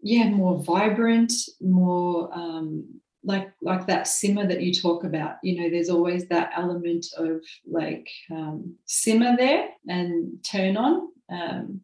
yeah 0.00 0.28
more 0.28 0.62
vibrant, 0.62 1.32
more 1.60 2.30
um, 2.32 3.00
like 3.24 3.50
like 3.62 3.86
that 3.86 4.06
simmer 4.06 4.46
that 4.46 4.62
you 4.62 4.72
talk 4.72 5.04
about 5.04 5.36
you 5.42 5.60
know 5.60 5.70
there's 5.70 5.88
always 5.88 6.28
that 6.28 6.52
element 6.56 7.06
of 7.16 7.40
like 7.66 8.08
um, 8.30 8.76
simmer 8.84 9.36
there 9.36 9.68
and 9.88 10.44
turn 10.44 10.76
on 10.76 11.08
um, 11.30 11.80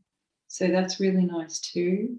so 0.48 0.68
that's 0.68 1.00
really 1.00 1.24
nice 1.24 1.58
too 1.58 2.18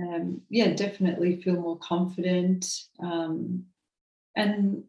um, 0.00 0.40
yeah 0.48 0.72
definitely 0.72 1.40
feel 1.42 1.60
more 1.60 1.78
confident 1.78 2.66
um, 3.02 3.64
and 4.36 4.84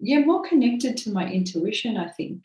yeah 0.00 0.20
more 0.20 0.42
connected 0.42 0.96
to 0.96 1.10
my 1.10 1.30
intuition 1.30 1.96
i 1.96 2.08
think 2.08 2.42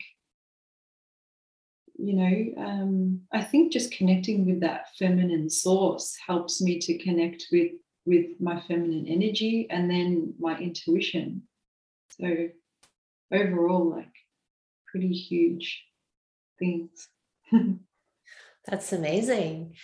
you 1.96 2.14
know 2.14 2.64
um, 2.64 3.20
i 3.32 3.42
think 3.42 3.72
just 3.72 3.92
connecting 3.92 4.44
with 4.46 4.60
that 4.60 4.86
feminine 4.98 5.48
source 5.48 6.16
helps 6.26 6.60
me 6.60 6.78
to 6.78 6.98
connect 6.98 7.46
with 7.52 7.72
with 8.06 8.40
my 8.40 8.60
feminine 8.60 9.06
energy 9.06 9.66
and 9.70 9.90
then 9.90 10.34
my 10.38 10.58
intuition. 10.58 11.42
So 12.20 12.48
overall, 13.32 13.90
like 13.90 14.12
pretty 14.86 15.12
huge 15.12 15.84
things. 16.58 17.08
That's 18.66 18.92
amazing. 18.92 19.74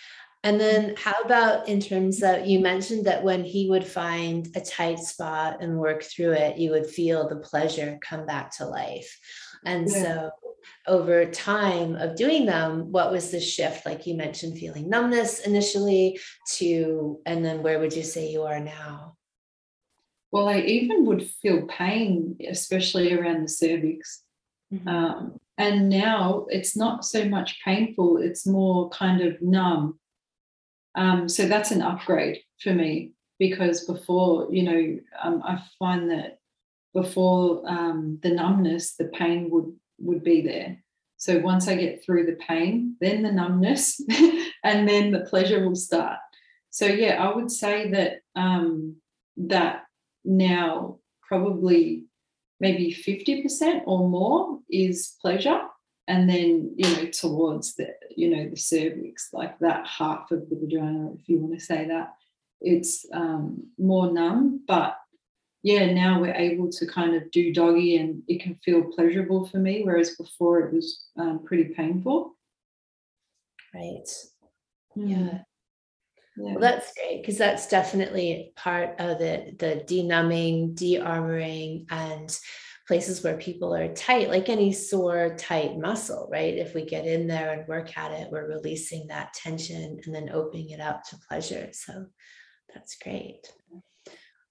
And 0.43 0.59
then, 0.59 0.95
how 0.97 1.21
about 1.23 1.67
in 1.67 1.79
terms 1.79 2.23
of 2.23 2.47
you 2.47 2.59
mentioned 2.59 3.05
that 3.05 3.23
when 3.23 3.43
he 3.43 3.69
would 3.69 3.85
find 3.85 4.47
a 4.55 4.61
tight 4.61 4.99
spot 4.99 5.57
and 5.61 5.77
work 5.77 6.01
through 6.03 6.31
it, 6.31 6.57
you 6.57 6.71
would 6.71 6.87
feel 6.87 7.29
the 7.29 7.35
pleasure 7.35 7.99
come 8.01 8.25
back 8.25 8.55
to 8.57 8.65
life. 8.65 9.19
And 9.65 9.87
yeah. 9.87 10.03
so, 10.03 10.31
over 10.87 11.25
time 11.25 11.95
of 11.95 12.15
doing 12.15 12.45
them, 12.45 12.91
what 12.91 13.11
was 13.11 13.29
the 13.29 13.39
shift? 13.39 13.85
Like 13.85 14.07
you 14.07 14.15
mentioned, 14.15 14.57
feeling 14.57 14.89
numbness 14.89 15.39
initially 15.45 16.19
to, 16.53 17.19
and 17.25 17.45
then 17.45 17.61
where 17.61 17.79
would 17.79 17.95
you 17.95 18.03
say 18.03 18.31
you 18.31 18.43
are 18.43 18.59
now? 18.59 19.17
Well, 20.31 20.47
I 20.47 20.59
even 20.59 21.05
would 21.05 21.27
feel 21.27 21.67
pain, 21.67 22.37
especially 22.49 23.13
around 23.13 23.43
the 23.43 23.49
cervix. 23.49 24.23
Mm-hmm. 24.73 24.87
Um, 24.87 25.39
and 25.57 25.89
now 25.89 26.47
it's 26.49 26.75
not 26.75 27.05
so 27.05 27.25
much 27.25 27.59
painful, 27.63 28.17
it's 28.17 28.47
more 28.47 28.89
kind 28.89 29.21
of 29.21 29.41
numb. 29.41 29.99
Um, 30.95 31.29
so 31.29 31.47
that's 31.47 31.71
an 31.71 31.81
upgrade 31.81 32.39
for 32.61 32.73
me 32.73 33.11
because 33.39 33.85
before, 33.85 34.47
you 34.51 34.63
know, 34.63 34.99
um, 35.23 35.41
I 35.43 35.61
find 35.79 36.11
that 36.11 36.39
before 36.93 37.63
um, 37.65 38.19
the 38.21 38.31
numbness, 38.31 38.95
the 38.95 39.05
pain 39.05 39.49
would 39.49 39.73
would 39.99 40.23
be 40.23 40.41
there. 40.41 40.77
So 41.17 41.39
once 41.39 41.67
I 41.67 41.75
get 41.75 42.03
through 42.03 42.25
the 42.25 42.37
pain, 42.47 42.95
then 42.99 43.21
the 43.21 43.31
numbness, 43.31 44.01
and 44.63 44.89
then 44.89 45.11
the 45.11 45.21
pleasure 45.21 45.63
will 45.63 45.75
start. 45.75 46.17
So 46.71 46.85
yeah, 46.85 47.23
I 47.23 47.35
would 47.35 47.51
say 47.51 47.91
that 47.91 48.21
um, 48.35 48.95
that 49.37 49.83
now 50.25 50.99
probably 51.27 52.05
maybe 52.59 52.93
50% 52.93 53.81
or 53.85 54.09
more 54.09 54.59
is 54.69 55.15
pleasure 55.21 55.61
and 56.11 56.29
then 56.29 56.73
you 56.75 56.89
know 56.95 57.05
towards 57.05 57.75
the 57.75 57.87
you 58.15 58.29
know 58.29 58.49
the 58.49 58.57
cervix 58.57 59.29
like 59.33 59.57
that 59.59 59.85
half 59.87 60.31
of 60.31 60.49
the 60.49 60.55
vagina 60.55 61.11
if 61.13 61.27
you 61.27 61.39
want 61.39 61.53
to 61.57 61.65
say 61.65 61.87
that 61.87 62.13
it's 62.59 63.05
um, 63.13 63.63
more 63.77 64.11
numb 64.11 64.61
but 64.67 64.97
yeah, 65.63 65.93
now 65.93 66.19
we're 66.19 66.33
able 66.33 66.71
to 66.71 66.87
kind 66.87 67.15
of 67.15 67.29
do 67.31 67.53
doggy 67.53 67.97
and 67.97 68.23
it 68.27 68.41
can 68.41 68.55
feel 68.65 68.83
pleasurable 68.83 69.45
for 69.45 69.57
me, 69.57 69.83
whereas 69.83 70.15
before 70.15 70.61
it 70.61 70.73
was 70.73 71.05
um, 71.17 71.41
pretty 71.45 71.65
painful. 71.65 72.35
Right. 73.73 74.07
Mm. 74.97 75.09
Yeah. 75.09 75.17
yeah. 76.37 76.51
Well, 76.53 76.59
that's 76.59 76.93
great 76.95 77.21
because 77.21 77.37
that's 77.37 77.67
definitely 77.67 78.53
part 78.55 78.99
of 78.99 79.19
the 79.19 79.55
the 79.59 79.83
denumbing, 79.85 80.75
de-armoring, 80.75 81.85
and 81.91 82.39
places 82.87 83.23
where 83.23 83.37
people 83.37 83.73
are 83.73 83.93
tight, 83.93 84.29
like 84.29 84.49
any 84.49 84.73
sore, 84.73 85.35
tight 85.37 85.77
muscle, 85.77 86.29
right? 86.31 86.57
If 86.57 86.73
we 86.73 86.85
get 86.85 87.05
in 87.05 87.27
there 87.27 87.53
and 87.53 87.67
work 87.67 87.97
at 87.97 88.11
it, 88.11 88.29
we're 88.31 88.47
releasing 88.47 89.07
that 89.07 89.33
tension 89.33 89.99
and 90.03 90.13
then 90.13 90.29
opening 90.33 90.69
it 90.71 90.79
up 90.79 91.03
to 91.09 91.17
pleasure. 91.27 91.69
So 91.71 92.05
that's 92.73 92.97
great. 92.97 93.47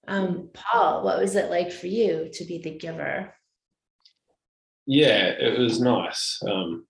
Um, 0.07 0.49
Paul, 0.53 1.03
what 1.03 1.19
was 1.19 1.35
it 1.35 1.49
like 1.49 1.71
for 1.71 1.87
you 1.87 2.29
to 2.33 2.45
be 2.45 2.59
the 2.59 2.77
giver? 2.77 3.33
Yeah, 4.87 5.27
it 5.27 5.59
was 5.59 5.79
nice. 5.79 6.39
Um, 6.47 6.87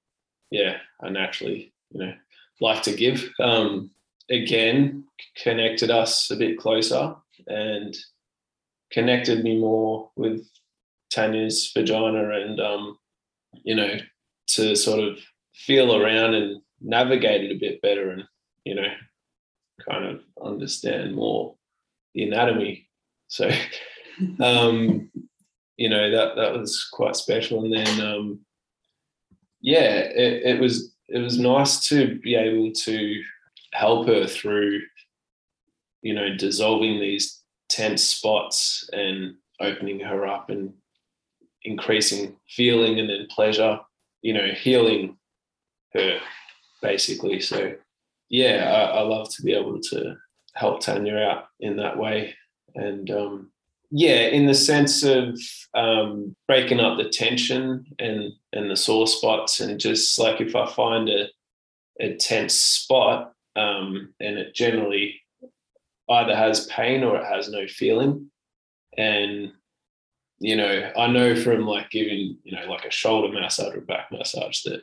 yeah, 0.49 0.77
I 1.01 1.09
naturally, 1.09 1.73
you 1.91 2.05
know, 2.05 2.13
like 2.61 2.83
to 2.83 2.95
give. 2.95 3.29
Um, 3.39 3.91
again, 4.29 5.03
connected 5.37 5.91
us 5.91 6.31
a 6.31 6.35
bit 6.35 6.57
closer 6.57 7.15
and 7.47 7.95
connected 8.91 9.43
me 9.43 9.59
more 9.59 10.11
with 10.15 10.47
Tanya's 11.11 11.71
vagina 11.73 12.29
and, 12.29 12.59
um, 12.59 12.97
you 13.63 13.75
know, 13.75 13.97
to 14.47 14.75
sort 14.75 14.99
of 14.99 15.19
feel 15.53 15.95
around 15.95 16.33
and 16.33 16.61
navigate 16.79 17.43
it 17.43 17.55
a 17.55 17.59
bit 17.59 17.81
better 17.81 18.11
and, 18.11 18.23
you 18.65 18.75
know, 18.75 18.87
kind 19.87 20.05
of 20.05 20.21
understand 20.43 21.15
more 21.15 21.55
the 22.13 22.23
anatomy. 22.23 22.87
So, 23.27 23.49
um, 24.39 25.09
you 25.77 25.89
know, 25.89 26.11
that 26.11 26.35
that 26.35 26.53
was 26.57 26.87
quite 26.91 27.15
special. 27.15 27.63
And 27.63 27.73
then, 27.73 28.01
um, 28.01 28.39
yeah, 29.61 29.99
it, 29.99 30.55
it 30.55 30.59
was 30.59 30.95
it 31.07 31.19
was 31.19 31.37
nice 31.37 31.87
to 31.89 32.19
be 32.19 32.35
able 32.35 32.71
to 32.71 33.23
help 33.73 34.07
her 34.07 34.27
through, 34.27 34.81
you 36.01 36.13
know, 36.13 36.35
dissolving 36.35 36.99
these 36.99 37.41
tense 37.69 38.03
spots 38.03 38.89
and 38.93 39.35
opening 39.59 39.99
her 39.99 40.27
up 40.27 40.49
and 40.49 40.73
increasing 41.63 42.35
feeling 42.49 42.99
and 42.99 43.09
then 43.09 43.27
pleasure, 43.29 43.79
you 44.21 44.33
know, 44.33 44.47
healing 44.47 45.17
her 45.93 46.19
basically. 46.81 47.39
So 47.39 47.73
yeah, 48.29 48.89
I, 48.93 48.99
I 48.99 49.01
love 49.01 49.29
to 49.35 49.43
be 49.43 49.53
able 49.53 49.79
to 49.79 50.15
help 50.53 50.81
Tanya 50.81 51.17
out 51.17 51.45
in 51.59 51.77
that 51.77 51.97
way. 51.97 52.33
And 52.75 53.09
um, 53.11 53.51
yeah, 53.91 54.27
in 54.27 54.45
the 54.45 54.53
sense 54.53 55.03
of 55.03 55.37
um, 55.73 56.35
breaking 56.47 56.79
up 56.79 56.97
the 56.97 57.09
tension 57.09 57.85
and 57.99 58.31
and 58.53 58.71
the 58.71 58.77
sore 58.77 59.07
spots, 59.07 59.59
and 59.59 59.79
just 59.79 60.17
like 60.17 60.39
if 60.39 60.55
I 60.55 60.65
find 60.71 61.09
a 61.09 61.27
a 61.99 62.15
tense 62.15 62.53
spot, 62.53 63.33
um, 63.57 64.13
and 64.19 64.37
it 64.37 64.55
generally 64.55 65.21
either 66.09 66.35
has 66.35 66.67
pain 66.67 67.03
or 67.03 67.17
it 67.17 67.25
has 67.25 67.49
no 67.49 67.67
feeling, 67.67 68.31
and 68.97 69.51
you 70.41 70.55
know, 70.55 70.91
I 70.97 71.07
know 71.07 71.35
from 71.35 71.65
like 71.67 71.91
giving 71.91 72.37
you 72.43 72.55
know 72.55 72.65
like 72.65 72.85
a 72.85 72.91
shoulder 72.91 73.31
massage 73.31 73.75
or 73.75 73.81
back 73.81 74.11
massage 74.11 74.63
that 74.63 74.81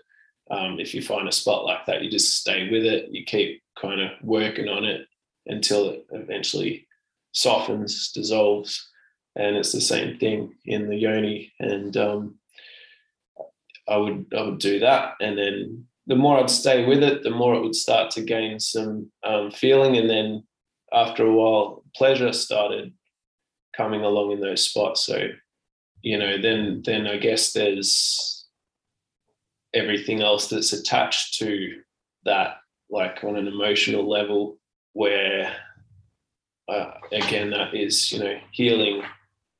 um, 0.50 0.78
if 0.78 0.94
you 0.94 1.02
find 1.02 1.28
a 1.28 1.32
spot 1.32 1.64
like 1.64 1.84
that, 1.86 2.02
you 2.02 2.10
just 2.10 2.38
stay 2.38 2.70
with 2.70 2.84
it. 2.84 3.08
You 3.10 3.24
keep 3.24 3.62
kind 3.78 4.00
of 4.00 4.10
working 4.22 4.68
on 4.68 4.84
it 4.84 5.06
until 5.46 5.90
it 5.90 6.06
eventually 6.12 6.86
softens, 7.32 8.12
dissolves. 8.12 8.88
And 9.36 9.56
it's 9.56 9.72
the 9.72 9.80
same 9.80 10.18
thing 10.18 10.54
in 10.64 10.88
the 10.88 10.96
yoni. 10.96 11.52
And 11.58 11.96
um, 11.96 12.36
I 13.88 13.96
would 13.96 14.26
I 14.36 14.42
would 14.42 14.58
do 14.58 14.78
that, 14.80 15.14
and 15.20 15.36
then 15.36 15.86
the 16.06 16.16
more 16.16 16.38
I'd 16.38 16.50
stay 16.50 16.86
with 16.86 17.02
it, 17.02 17.22
the 17.22 17.30
more 17.30 17.54
it 17.54 17.62
would 17.62 17.74
start 17.74 18.10
to 18.12 18.22
gain 18.22 18.60
some 18.60 19.10
um, 19.24 19.50
feeling, 19.50 19.96
and 19.96 20.08
then 20.08 20.44
after 20.92 21.26
a 21.26 21.32
while, 21.32 21.84
pleasure 21.96 22.32
started 22.32 22.92
coming 23.76 24.02
along 24.02 24.32
in 24.32 24.40
those 24.40 24.64
spots. 24.64 25.04
So, 25.04 25.28
you 26.02 26.18
know, 26.18 26.40
then 26.40 26.82
then 26.84 27.06
I 27.06 27.16
guess 27.16 27.52
there's 27.52 28.46
everything 29.74 30.22
else 30.22 30.48
that's 30.48 30.72
attached 30.72 31.38
to 31.38 31.80
that, 32.24 32.56
like 32.90 33.22
on 33.24 33.36
an 33.36 33.46
emotional 33.46 34.08
level, 34.08 34.58
where 34.92 35.54
uh, 36.68 36.92
again, 37.12 37.50
that 37.50 37.74
is, 37.74 38.12
you 38.12 38.18
know, 38.20 38.38
healing 38.52 39.02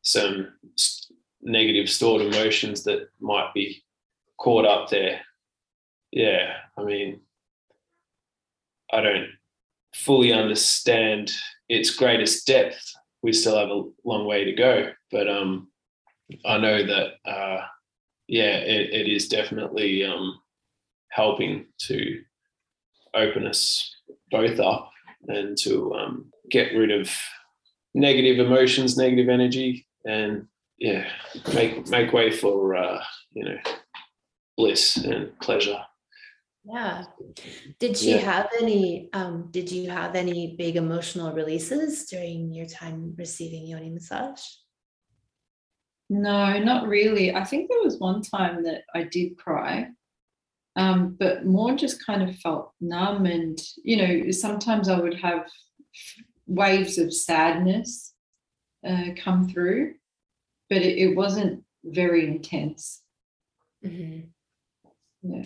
some 0.02 0.48
negative 1.42 1.88
stored 1.88 2.22
emotions 2.22 2.84
that 2.84 3.08
might 3.20 3.52
be 3.54 3.82
caught 4.38 4.66
up 4.66 4.90
there. 4.90 5.20
Yeah, 6.12 6.54
I 6.76 6.84
mean, 6.84 7.20
I 8.92 9.00
don't 9.00 9.28
fully 9.94 10.32
understand 10.32 11.30
its 11.68 11.90
greatest 11.90 12.46
depth. 12.46 12.80
We 13.22 13.32
still 13.32 13.58
have 13.58 13.70
a 13.70 13.84
long 14.04 14.26
way 14.26 14.44
to 14.44 14.52
go, 14.52 14.90
but 15.10 15.28
um, 15.28 15.68
I 16.44 16.58
know 16.58 16.86
that 16.86 17.30
uh, 17.30 17.64
yeah, 18.26 18.58
it, 18.58 18.90
it 18.92 19.08
is 19.08 19.28
definitely 19.28 20.04
um, 20.04 20.38
helping 21.10 21.66
to 21.86 22.20
open 23.14 23.46
us 23.46 23.96
both 24.30 24.60
up 24.60 24.90
and 25.26 25.56
to 25.58 25.94
um, 25.94 26.30
get 26.50 26.74
rid 26.74 26.90
of 26.90 27.10
negative 27.94 28.44
emotions, 28.44 28.96
negative 28.96 29.28
energy, 29.28 29.86
and 30.06 30.46
yeah, 30.78 31.08
make 31.54 31.88
make 31.88 32.12
way 32.12 32.30
for 32.30 32.76
uh, 32.76 33.02
you 33.32 33.44
know 33.44 33.56
bliss 34.56 34.96
and 34.96 35.38
pleasure. 35.40 35.80
Yeah. 36.64 37.04
Did 37.80 37.96
she 37.96 38.10
yeah. 38.10 38.18
have 38.18 38.48
any? 38.60 39.08
Um, 39.14 39.48
did 39.50 39.72
you 39.72 39.90
have 39.90 40.14
any 40.14 40.54
big 40.58 40.76
emotional 40.76 41.32
releases 41.32 42.04
during 42.06 42.52
your 42.52 42.66
time 42.66 43.14
receiving 43.16 43.66
yoni 43.66 43.90
massage? 43.90 44.42
No, 46.10 46.58
not 46.58 46.88
really. 46.88 47.34
I 47.34 47.44
think 47.44 47.68
there 47.68 47.82
was 47.82 47.98
one 47.98 48.22
time 48.22 48.64
that 48.64 48.84
I 48.94 49.02
did 49.02 49.36
cry, 49.36 49.88
um, 50.76 51.16
but 51.18 51.44
more 51.44 51.74
just 51.74 52.04
kind 52.04 52.28
of 52.28 52.36
felt 52.36 52.72
numb. 52.80 53.26
And, 53.26 53.60
you 53.84 53.96
know, 53.96 54.30
sometimes 54.30 54.88
I 54.88 54.98
would 54.98 55.14
have 55.14 55.46
waves 56.46 56.96
of 56.96 57.12
sadness 57.12 58.14
uh, 58.86 59.08
come 59.18 59.48
through, 59.48 59.94
but 60.70 60.78
it, 60.78 60.96
it 60.98 61.14
wasn't 61.14 61.62
very 61.84 62.26
intense. 62.26 63.02
Mm-hmm. 63.84 64.28
Yeah. 65.22 65.44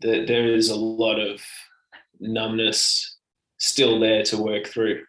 There, 0.00 0.26
there 0.26 0.46
is 0.48 0.68
a 0.68 0.76
lot 0.76 1.18
of 1.18 1.42
numbness 2.20 3.16
still 3.56 3.98
there 3.98 4.22
to 4.24 4.36
work 4.36 4.66
through. 4.66 5.04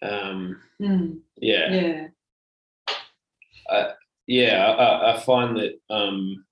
Um, 0.00 0.60
mm. 0.80 1.18
Yeah. 1.36 1.72
Yeah 1.72 2.08
I, 3.68 3.92
yeah, 4.26 4.64
I, 4.64 5.14
I, 5.14 5.20
find 5.20 5.56
that 5.56 5.80
um, 5.90 6.44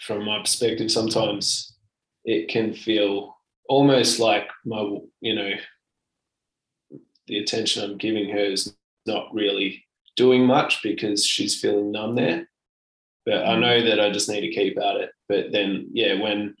from 0.00 0.24
my 0.24 0.40
perspective, 0.40 0.90
sometimes 0.90 1.74
it 2.24 2.48
can 2.48 2.72
feel 2.72 3.36
almost 3.68 4.20
like 4.20 4.48
my, 4.64 4.80
you 5.20 5.34
know, 5.34 5.50
the 7.26 7.38
attention 7.38 7.82
I'm 7.82 7.98
giving 7.98 8.28
her 8.30 8.38
is 8.38 8.74
not 9.06 9.32
really 9.32 9.84
doing 10.16 10.46
much 10.46 10.82
because 10.82 11.24
she's 11.24 11.60
feeling 11.60 11.90
numb 11.90 12.14
there. 12.14 12.48
But 13.26 13.46
I 13.46 13.58
know 13.58 13.82
that 13.82 14.00
I 14.00 14.10
just 14.10 14.28
need 14.28 14.42
to 14.42 14.54
keep 14.54 14.78
at 14.78 14.96
it. 14.96 15.10
But 15.28 15.50
then, 15.50 15.88
yeah, 15.92 16.20
when 16.20 16.54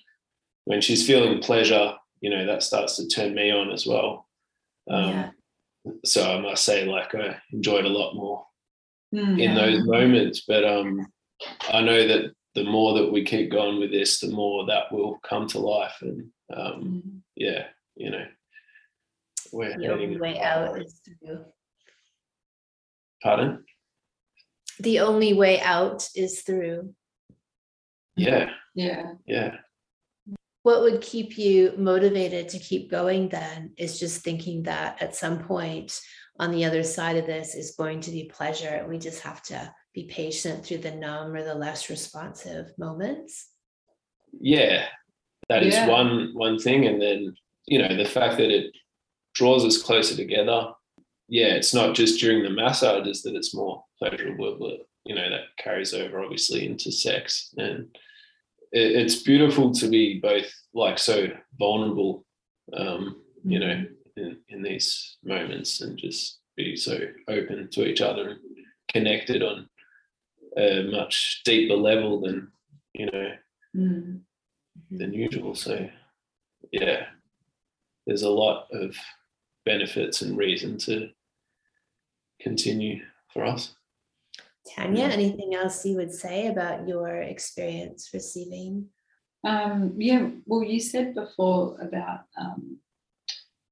when 0.64 0.80
she's 0.80 1.06
feeling 1.06 1.40
pleasure, 1.40 1.94
you 2.20 2.30
know, 2.30 2.46
that 2.46 2.62
starts 2.62 2.96
to 2.96 3.06
turn 3.06 3.34
me 3.34 3.50
on 3.50 3.70
as 3.70 3.86
well. 3.86 4.26
Um, 4.90 5.10
yeah. 5.10 5.30
So 6.06 6.22
I 6.24 6.40
must 6.40 6.64
say, 6.64 6.86
like, 6.86 7.14
I 7.14 7.36
enjoyed 7.52 7.84
a 7.84 7.90
lot 7.90 8.14
more 8.14 8.46
mm, 9.14 9.40
in 9.40 9.54
those 9.54 9.84
moments. 9.84 10.44
But 10.46 10.64
um, 10.64 11.06
I 11.72 11.80
know 11.80 12.06
that 12.06 12.32
the 12.54 12.64
more 12.64 12.94
that 12.94 13.12
we 13.12 13.24
keep 13.24 13.50
going 13.50 13.80
with 13.80 13.90
this, 13.90 14.20
the 14.20 14.30
more 14.30 14.66
that 14.66 14.92
will 14.92 15.18
come 15.28 15.46
to 15.48 15.58
life. 15.58 15.96
And 16.00 16.30
um, 16.54 17.02
mm. 17.06 17.20
yeah, 17.36 17.64
you 17.96 18.10
know, 18.10 18.24
we're 19.52 19.76
the 19.76 19.92
only 19.92 20.18
way 20.18 20.40
out 20.40 20.80
is 20.80 21.00
through. 21.04 21.44
Pardon? 23.22 23.64
The 24.80 25.00
only 25.00 25.32
way 25.32 25.60
out 25.60 26.08
is 26.14 26.42
through. 26.42 26.94
Yeah. 28.16 28.50
Yeah. 28.74 29.12
Yeah. 29.26 29.56
What 30.62 30.82
would 30.82 31.00
keep 31.00 31.36
you 31.36 31.74
motivated 31.76 32.48
to 32.50 32.58
keep 32.58 32.90
going 32.90 33.28
then 33.28 33.72
is 33.76 33.98
just 33.98 34.22
thinking 34.22 34.64
that 34.64 35.00
at 35.02 35.14
some 35.14 35.40
point 35.40 36.00
on 36.40 36.50
the 36.50 36.64
other 36.64 36.82
side 36.82 37.16
of 37.16 37.26
this 37.26 37.54
is 37.54 37.76
going 37.76 38.00
to 38.00 38.10
be 38.10 38.24
pleasure. 38.24 38.68
And 38.68 38.88
we 38.88 38.98
just 38.98 39.22
have 39.22 39.42
to 39.44 39.72
be 39.94 40.04
patient 40.04 40.64
through 40.64 40.78
the 40.78 40.90
numb 40.90 41.34
or 41.34 41.44
the 41.44 41.54
less 41.54 41.88
responsive 41.88 42.72
moments. 42.76 43.48
Yeah, 44.40 44.86
that 45.48 45.62
is 45.62 45.74
yeah. 45.74 45.88
one 45.88 46.30
one 46.34 46.58
thing. 46.58 46.86
And 46.86 47.00
then, 47.00 47.34
you 47.66 47.78
know, 47.78 47.96
the 47.96 48.04
fact 48.04 48.36
that 48.38 48.50
it 48.50 48.74
draws 49.34 49.64
us 49.64 49.82
closer 49.82 50.16
together. 50.16 50.68
Yeah, 51.28 51.54
it's 51.54 51.72
not 51.72 51.94
just 51.94 52.20
during 52.20 52.42
the 52.42 52.50
massages 52.50 53.22
that 53.22 53.34
it's 53.34 53.54
more 53.54 53.82
pleasurable, 53.98 54.56
but 54.60 54.86
you 55.04 55.14
know, 55.14 55.30
that 55.30 55.56
carries 55.58 55.94
over 55.94 56.22
obviously 56.22 56.66
into 56.66 56.92
sex. 56.92 57.54
And 57.56 57.96
it, 58.72 58.92
it's 58.92 59.22
beautiful 59.22 59.72
to 59.72 59.88
be 59.88 60.20
both 60.20 60.52
like 60.74 60.98
so 60.98 61.28
vulnerable, 61.58 62.24
um, 62.76 63.22
you 63.44 63.60
know, 63.60 63.66
mm-hmm 63.66 64.03
in, 64.16 64.38
in 64.48 64.62
these 64.62 65.16
moments 65.24 65.80
and 65.80 65.98
just 65.98 66.38
be 66.56 66.76
so 66.76 66.98
open 67.28 67.68
to 67.72 67.86
each 67.86 68.00
other 68.00 68.28
and 68.30 68.40
connected 68.92 69.42
on 69.42 69.68
a 70.56 70.84
much 70.90 71.42
deeper 71.44 71.74
level 71.74 72.20
than 72.20 72.48
you 72.92 73.06
know 73.06 73.32
Mm. 73.76 74.20
than 74.88 75.12
usual. 75.12 75.56
So 75.56 75.88
yeah, 76.70 77.06
there's 78.06 78.22
a 78.22 78.30
lot 78.30 78.68
of 78.72 78.96
benefits 79.64 80.22
and 80.22 80.38
reason 80.38 80.78
to 80.78 81.10
continue 82.40 83.02
for 83.32 83.44
us. 83.44 83.74
Tanya, 84.76 85.06
anything 85.06 85.56
else 85.56 85.84
you 85.84 85.96
would 85.96 86.12
say 86.14 86.46
about 86.46 86.86
your 86.86 87.16
experience 87.16 88.10
receiving? 88.14 88.86
Um, 89.42 89.94
yeah, 89.98 90.30
well, 90.46 90.62
you 90.62 90.78
said 90.78 91.14
before 91.14 91.76
about, 91.80 92.20
um, 92.40 92.78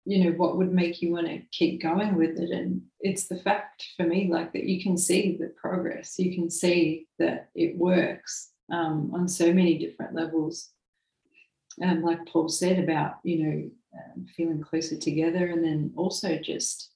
you 0.04 0.24
know, 0.24 0.30
what 0.32 0.56
would 0.56 0.72
make 0.72 1.00
you 1.00 1.12
want 1.12 1.26
to 1.26 1.42
keep 1.52 1.80
going 1.80 2.16
with 2.16 2.38
it. 2.38 2.50
And 2.50 2.82
it's 3.00 3.28
the 3.28 3.38
fact 3.38 3.86
for 3.96 4.04
me, 4.04 4.28
like 4.30 4.52
that 4.52 4.64
you 4.64 4.82
can 4.82 4.96
see 4.96 5.36
the 5.38 5.52
progress, 5.60 6.18
you 6.18 6.34
can 6.34 6.50
see 6.50 7.06
that 7.18 7.50
it 7.54 7.76
works 7.76 8.50
um, 8.72 9.10
on 9.14 9.28
so 9.28 9.52
many 9.52 9.78
different 9.78 10.14
levels. 10.14 10.70
And 11.80 12.02
like 12.02 12.26
Paul 12.26 12.48
said 12.48 12.78
about, 12.78 13.14
you 13.22 13.44
know, 13.44 13.70
um, 13.94 14.26
feeling 14.36 14.60
closer 14.60 14.96
together 14.96 15.48
and 15.48 15.62
then 15.62 15.92
also 15.96 16.38
just 16.38 16.90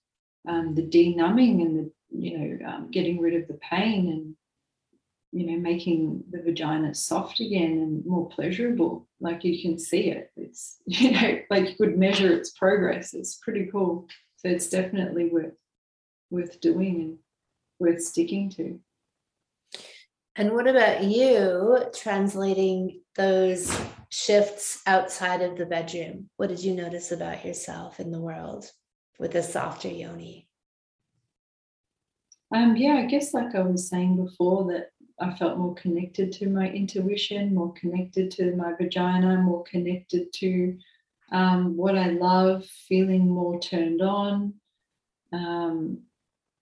um, 0.48 0.74
the 0.74 0.82
denumbing 0.82 1.62
and 1.62 1.76
the, 1.76 1.90
you 2.10 2.38
know, 2.38 2.68
um, 2.68 2.90
getting 2.90 3.20
rid 3.20 3.34
of 3.34 3.46
the 3.48 3.58
pain 3.70 4.08
and 4.08 4.34
you 5.32 5.46
know, 5.46 5.58
making 5.58 6.24
the 6.30 6.42
vagina 6.42 6.94
soft 6.94 7.40
again 7.40 7.72
and 7.72 8.06
more 8.06 8.28
pleasurable. 8.28 9.06
Like 9.20 9.44
you 9.44 9.60
can 9.60 9.78
see 9.78 10.10
it. 10.10 10.30
It's, 10.36 10.78
you 10.86 11.12
know, 11.12 11.40
like 11.50 11.70
you 11.70 11.76
could 11.76 11.98
measure 11.98 12.32
its 12.32 12.50
progress. 12.50 13.14
It's 13.14 13.36
pretty 13.36 13.68
cool. 13.70 14.08
So 14.36 14.48
it's 14.48 14.68
definitely 14.68 15.28
worth 15.28 15.54
worth 16.30 16.60
doing 16.60 17.00
and 17.00 17.18
worth 17.78 18.02
sticking 18.02 18.50
to. 18.50 18.80
And 20.34 20.52
what 20.52 20.66
about 20.66 21.04
you 21.04 21.86
translating 21.94 23.00
those 23.16 23.74
shifts 24.10 24.82
outside 24.86 25.40
of 25.40 25.56
the 25.56 25.66
bedroom? 25.66 26.28
What 26.36 26.50
did 26.50 26.62
you 26.62 26.74
notice 26.74 27.10
about 27.12 27.46
yourself 27.46 28.00
in 28.00 28.10
the 28.10 28.20
world 28.20 28.70
with 29.18 29.34
a 29.34 29.42
softer 29.42 29.88
yoni? 29.88 30.48
Um, 32.54 32.76
yeah, 32.76 32.94
I 32.94 33.06
guess 33.06 33.34
like 33.34 33.54
I 33.54 33.62
was 33.62 33.88
saying 33.88 34.22
before 34.22 34.72
that 34.72 34.90
I 35.18 35.34
felt 35.34 35.58
more 35.58 35.74
connected 35.74 36.32
to 36.32 36.48
my 36.48 36.68
intuition, 36.68 37.54
more 37.54 37.72
connected 37.72 38.30
to 38.32 38.54
my 38.54 38.72
vagina, 38.74 39.38
more 39.38 39.64
connected 39.64 40.32
to 40.34 40.76
um, 41.32 41.76
what 41.76 41.96
I 41.96 42.10
love, 42.10 42.64
feeling 42.88 43.28
more 43.28 43.58
turned 43.58 44.02
on, 44.02 44.54
um, 45.32 46.02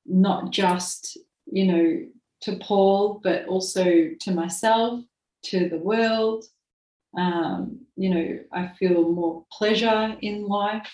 not 0.06 0.50
just, 0.52 1.18
you 1.46 1.66
know, 1.66 2.06
to 2.42 2.56
Paul, 2.56 3.20
but 3.22 3.46
also 3.46 4.10
to 4.20 4.30
myself, 4.32 5.00
to 5.44 5.68
the 5.68 5.78
world. 5.78 6.44
Um, 7.16 7.80
you 7.96 8.10
know, 8.10 8.38
I 8.52 8.68
feel 8.78 9.10
more 9.10 9.44
pleasure 9.52 10.16
in 10.20 10.46
life 10.46 10.92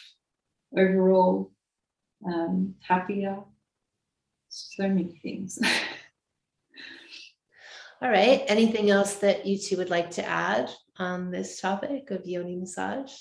overall, 0.76 1.50
um, 2.26 2.74
happier, 2.86 3.38
so 4.48 4.88
many 4.88 5.18
things. 5.22 5.58
All 8.02 8.10
right. 8.10 8.42
Anything 8.46 8.90
else 8.90 9.16
that 9.16 9.44
you 9.44 9.58
two 9.58 9.76
would 9.76 9.90
like 9.90 10.10
to 10.12 10.26
add 10.26 10.70
on 10.98 11.30
this 11.30 11.60
topic 11.60 12.10
of 12.10 12.26
yoni 12.26 12.56
massage? 12.56 13.12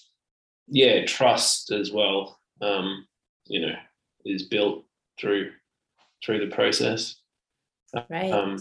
Yeah, 0.67 1.05
trust 1.05 1.71
as 1.71 1.91
well. 1.91 2.39
Um, 2.61 3.05
you 3.47 3.61
know, 3.61 3.75
is 4.25 4.43
built 4.43 4.85
through 5.19 5.51
through 6.23 6.45
the 6.45 6.55
process. 6.55 7.15
Right. 8.09 8.31
Um, 8.31 8.57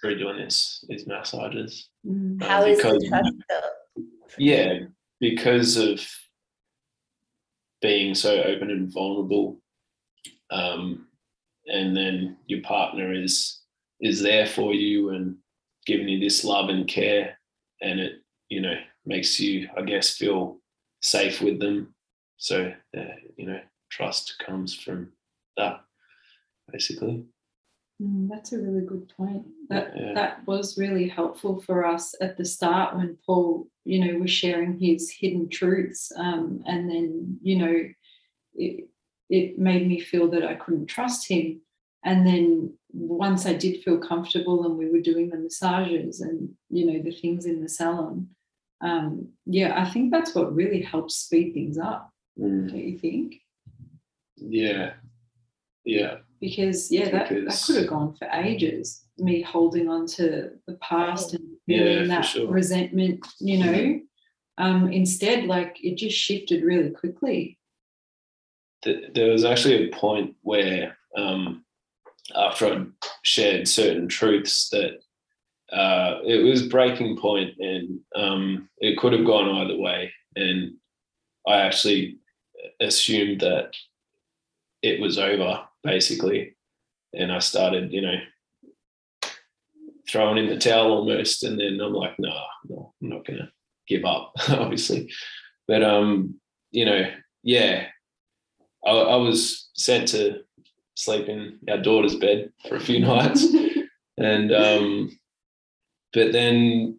through 0.00 0.18
doing 0.18 0.36
this 0.36 0.84
these 0.88 1.06
massages. 1.06 1.88
Mm. 2.06 2.42
How 2.42 2.64
is 2.64 2.78
the 2.78 2.84
because- 2.84 3.08
trust 3.08 3.34
built? 3.48 4.06
Yeah, 4.38 4.78
because 5.20 5.76
of 5.76 6.06
being 7.80 8.14
so 8.14 8.42
open 8.42 8.70
and 8.70 8.92
vulnerable, 8.92 9.60
um, 10.50 11.06
and 11.66 11.96
then 11.96 12.36
your 12.46 12.60
partner 12.62 13.12
is 13.14 13.62
is 14.00 14.20
there 14.20 14.46
for 14.46 14.74
you 14.74 15.10
and 15.10 15.36
giving 15.86 16.08
you 16.08 16.20
this 16.20 16.44
love 16.44 16.68
and 16.68 16.86
care, 16.86 17.38
and 17.80 18.00
it 18.00 18.12
you 18.48 18.60
know 18.60 18.74
makes 19.04 19.38
you, 19.40 19.68
I 19.76 19.82
guess, 19.82 20.16
feel 20.16 20.60
safe 21.00 21.40
with 21.40 21.60
them. 21.60 21.94
So 22.36 22.72
uh, 22.96 23.16
you 23.36 23.46
know, 23.46 23.60
trust 23.90 24.42
comes 24.44 24.74
from 24.74 25.12
that, 25.56 25.80
basically. 26.70 27.24
Mm, 28.02 28.28
that's 28.28 28.52
a 28.52 28.58
really 28.58 28.84
good 28.84 29.10
point. 29.16 29.46
That 29.70 29.96
Yeah. 29.96 30.12
that 30.14 30.46
was 30.46 30.76
really 30.76 31.08
helpful 31.08 31.62
for 31.62 31.86
us 31.86 32.14
at 32.20 32.36
the 32.36 32.44
start 32.44 32.96
when 32.96 33.16
Paul, 33.24 33.68
you 33.84 34.04
know, 34.04 34.18
was 34.18 34.30
sharing 34.30 34.78
his 34.78 35.10
hidden 35.10 35.48
truths, 35.48 36.12
um, 36.16 36.62
and 36.66 36.90
then 36.90 37.38
you 37.42 37.56
know, 37.58 37.88
it 38.54 38.88
it 39.28 39.58
made 39.58 39.88
me 39.88 39.98
feel 40.00 40.28
that 40.30 40.44
I 40.44 40.54
couldn't 40.54 40.86
trust 40.86 41.28
him. 41.28 41.62
And 42.06 42.26
then 42.26 42.72
once 42.92 43.44
I 43.44 43.52
did 43.52 43.82
feel 43.82 43.98
comfortable, 43.98 44.64
and 44.64 44.78
we 44.78 44.88
were 44.88 45.00
doing 45.00 45.28
the 45.28 45.38
massages 45.38 46.20
and 46.20 46.48
you 46.70 46.86
know 46.86 47.02
the 47.02 47.10
things 47.10 47.44
in 47.44 47.60
the 47.60 47.68
salon, 47.68 48.28
um, 48.80 49.28
yeah, 49.44 49.74
I 49.76 49.90
think 49.90 50.12
that's 50.12 50.34
what 50.34 50.54
really 50.54 50.80
helps 50.80 51.16
speed 51.16 51.52
things 51.52 51.78
up. 51.78 52.10
Mm, 52.40 52.70
Don't 52.70 52.78
you 52.78 52.98
think? 52.98 53.34
Yeah, 54.36 54.92
yeah, 55.84 56.18
because 56.40 56.90
yeah 56.92 57.10
that, 57.10 57.28
that 57.28 57.62
could 57.66 57.76
have 57.76 57.88
gone 57.88 58.14
for 58.14 58.28
ages 58.32 59.02
me 59.18 59.42
holding 59.42 59.88
on 59.88 60.06
to 60.06 60.50
the 60.66 60.74
past 60.74 61.34
and 61.34 61.44
feeling 61.66 62.02
for 62.02 62.08
that 62.08 62.22
sure. 62.22 62.48
resentment 62.48 63.26
you 63.40 63.58
know 63.58 64.00
um 64.58 64.92
instead 64.92 65.44
like 65.44 65.78
it 65.82 65.96
just 65.96 66.16
shifted 66.16 66.62
really 66.62 66.90
quickly 66.90 67.58
there 68.82 69.30
was 69.30 69.44
actually 69.44 69.88
a 69.88 69.96
point 69.96 70.34
where 70.42 70.96
um, 71.16 71.64
after 72.34 72.66
I'd 72.66 72.86
shared 73.22 73.68
certain 73.68 74.08
truths 74.08 74.68
that 74.70 75.00
uh, 75.72 76.20
it 76.24 76.44
was 76.44 76.68
breaking 76.68 77.16
point 77.16 77.54
and 77.58 78.00
um, 78.14 78.68
it 78.78 78.98
could 78.98 79.12
have 79.12 79.26
gone 79.26 79.48
either 79.48 79.76
way. 79.76 80.12
And 80.34 80.74
I 81.46 81.60
actually 81.60 82.18
assumed 82.80 83.40
that 83.40 83.74
it 84.82 85.00
was 85.00 85.18
over 85.18 85.62
basically. 85.82 86.56
And 87.14 87.32
I 87.32 87.38
started 87.38 87.92
you 87.92 88.02
know 88.02 88.16
throwing 90.08 90.38
in 90.38 90.48
the 90.48 90.58
towel 90.58 90.92
almost. 90.92 91.42
And 91.44 91.58
then 91.58 91.80
I'm 91.80 91.92
like 91.92 92.18
no 92.18 92.32
no 92.68 92.94
I'm 93.02 93.08
not 93.08 93.24
gonna 93.24 93.50
give 93.88 94.04
up 94.04 94.32
obviously. 94.48 95.12
But 95.66 95.82
um 95.82 96.34
you 96.70 96.84
know 96.84 97.10
yeah 97.42 97.86
I, 98.84 98.90
I 98.90 99.16
was 99.16 99.68
sent 99.74 100.08
to 100.08 100.42
sleep 100.96 101.28
in 101.28 101.58
our 101.70 101.78
daughter's 101.78 102.16
bed 102.16 102.52
for 102.68 102.76
a 102.76 102.80
few 102.80 103.00
nights, 103.06 103.46
and 104.18 104.52
um, 104.52 105.18
but 106.12 106.32
then, 106.32 106.98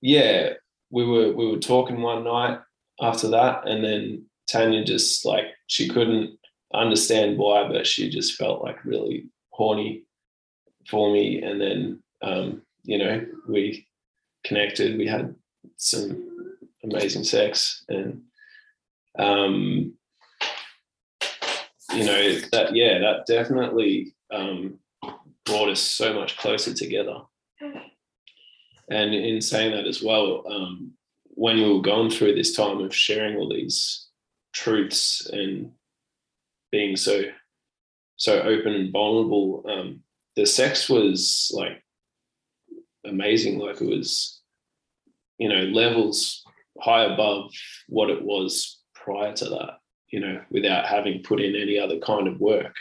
yeah, 0.00 0.54
we 0.90 1.04
were 1.04 1.32
we 1.32 1.46
were 1.50 1.58
talking 1.58 2.00
one 2.00 2.24
night 2.24 2.58
after 3.00 3.28
that, 3.28 3.68
and 3.68 3.84
then 3.84 4.24
Tanya 4.48 4.84
just 4.84 5.24
like 5.24 5.44
she 5.66 5.88
couldn't 5.88 6.38
understand 6.74 7.38
why, 7.38 7.68
but 7.68 7.86
she 7.86 8.10
just 8.10 8.36
felt 8.36 8.62
like 8.62 8.84
really 8.84 9.26
horny 9.50 10.02
for 10.88 11.12
me, 11.12 11.42
and 11.42 11.60
then 11.60 12.02
um, 12.22 12.62
you 12.84 12.98
know 12.98 13.24
we 13.48 13.86
connected, 14.44 14.96
we 14.96 15.06
had 15.06 15.34
some 15.76 16.56
amazing 16.84 17.24
sex, 17.24 17.84
and 17.88 18.22
um, 19.18 19.92
you 21.92 22.04
know 22.04 22.40
that 22.52 22.74
yeah 22.74 22.98
that 22.98 23.26
definitely 23.26 24.14
um, 24.32 24.78
brought 25.44 25.68
us 25.68 25.80
so 25.80 26.12
much 26.12 26.36
closer 26.38 26.74
together. 26.74 27.20
And 28.88 29.14
in 29.14 29.40
saying 29.40 29.72
that 29.72 29.86
as 29.86 30.02
well 30.02 30.44
um, 30.48 30.92
when 31.24 31.56
we 31.56 31.72
were 31.72 31.80
going 31.80 32.10
through 32.10 32.34
this 32.34 32.54
time 32.54 32.78
of 32.80 32.94
sharing 32.94 33.36
all 33.36 33.48
these 33.48 34.06
truths 34.52 35.28
and 35.32 35.72
being 36.70 36.96
so 36.96 37.22
so 38.16 38.40
open 38.42 38.74
and 38.74 38.92
vulnerable 38.92 39.64
um, 39.68 40.02
the 40.36 40.46
sex 40.46 40.88
was 40.88 41.50
like 41.54 41.82
amazing. 43.04 43.58
Like 43.58 43.80
it 43.80 43.88
was 43.88 44.40
you 45.38 45.48
know 45.48 45.62
levels 45.64 46.44
high 46.80 47.04
above 47.04 47.50
what 47.88 48.10
it 48.10 48.22
was 48.22 48.80
prior 48.94 49.32
to 49.32 49.44
that 49.46 49.78
you 50.10 50.20
know, 50.20 50.40
without 50.50 50.86
having 50.86 51.22
put 51.22 51.40
in 51.40 51.56
any 51.56 51.78
other 51.78 51.98
kind 51.98 52.28
of 52.28 52.40
work. 52.40 52.74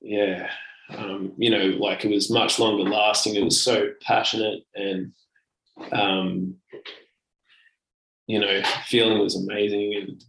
Yeah. 0.00 0.48
Um, 0.90 1.32
you 1.36 1.50
know, 1.50 1.76
like 1.78 2.04
it 2.04 2.10
was 2.10 2.30
much 2.30 2.58
longer 2.58 2.88
lasting. 2.88 3.34
It 3.34 3.44
was 3.44 3.60
so 3.60 3.90
passionate 4.02 4.64
and, 4.74 5.12
um, 5.92 6.56
you 8.26 8.40
know, 8.40 8.62
feeling 8.86 9.18
was 9.18 9.36
amazing. 9.36 9.94
And 9.94 10.24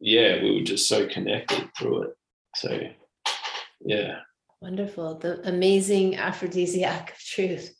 yeah, 0.00 0.42
we 0.42 0.56
were 0.56 0.64
just 0.64 0.88
so 0.88 1.06
connected 1.06 1.68
through 1.78 2.02
it. 2.02 2.16
So, 2.56 2.80
yeah, 3.84 4.20
Wonderful. 4.62 5.18
The 5.18 5.46
amazing 5.48 6.14
aphrodisiac 6.14 7.10
of 7.10 7.18
truth. 7.18 7.74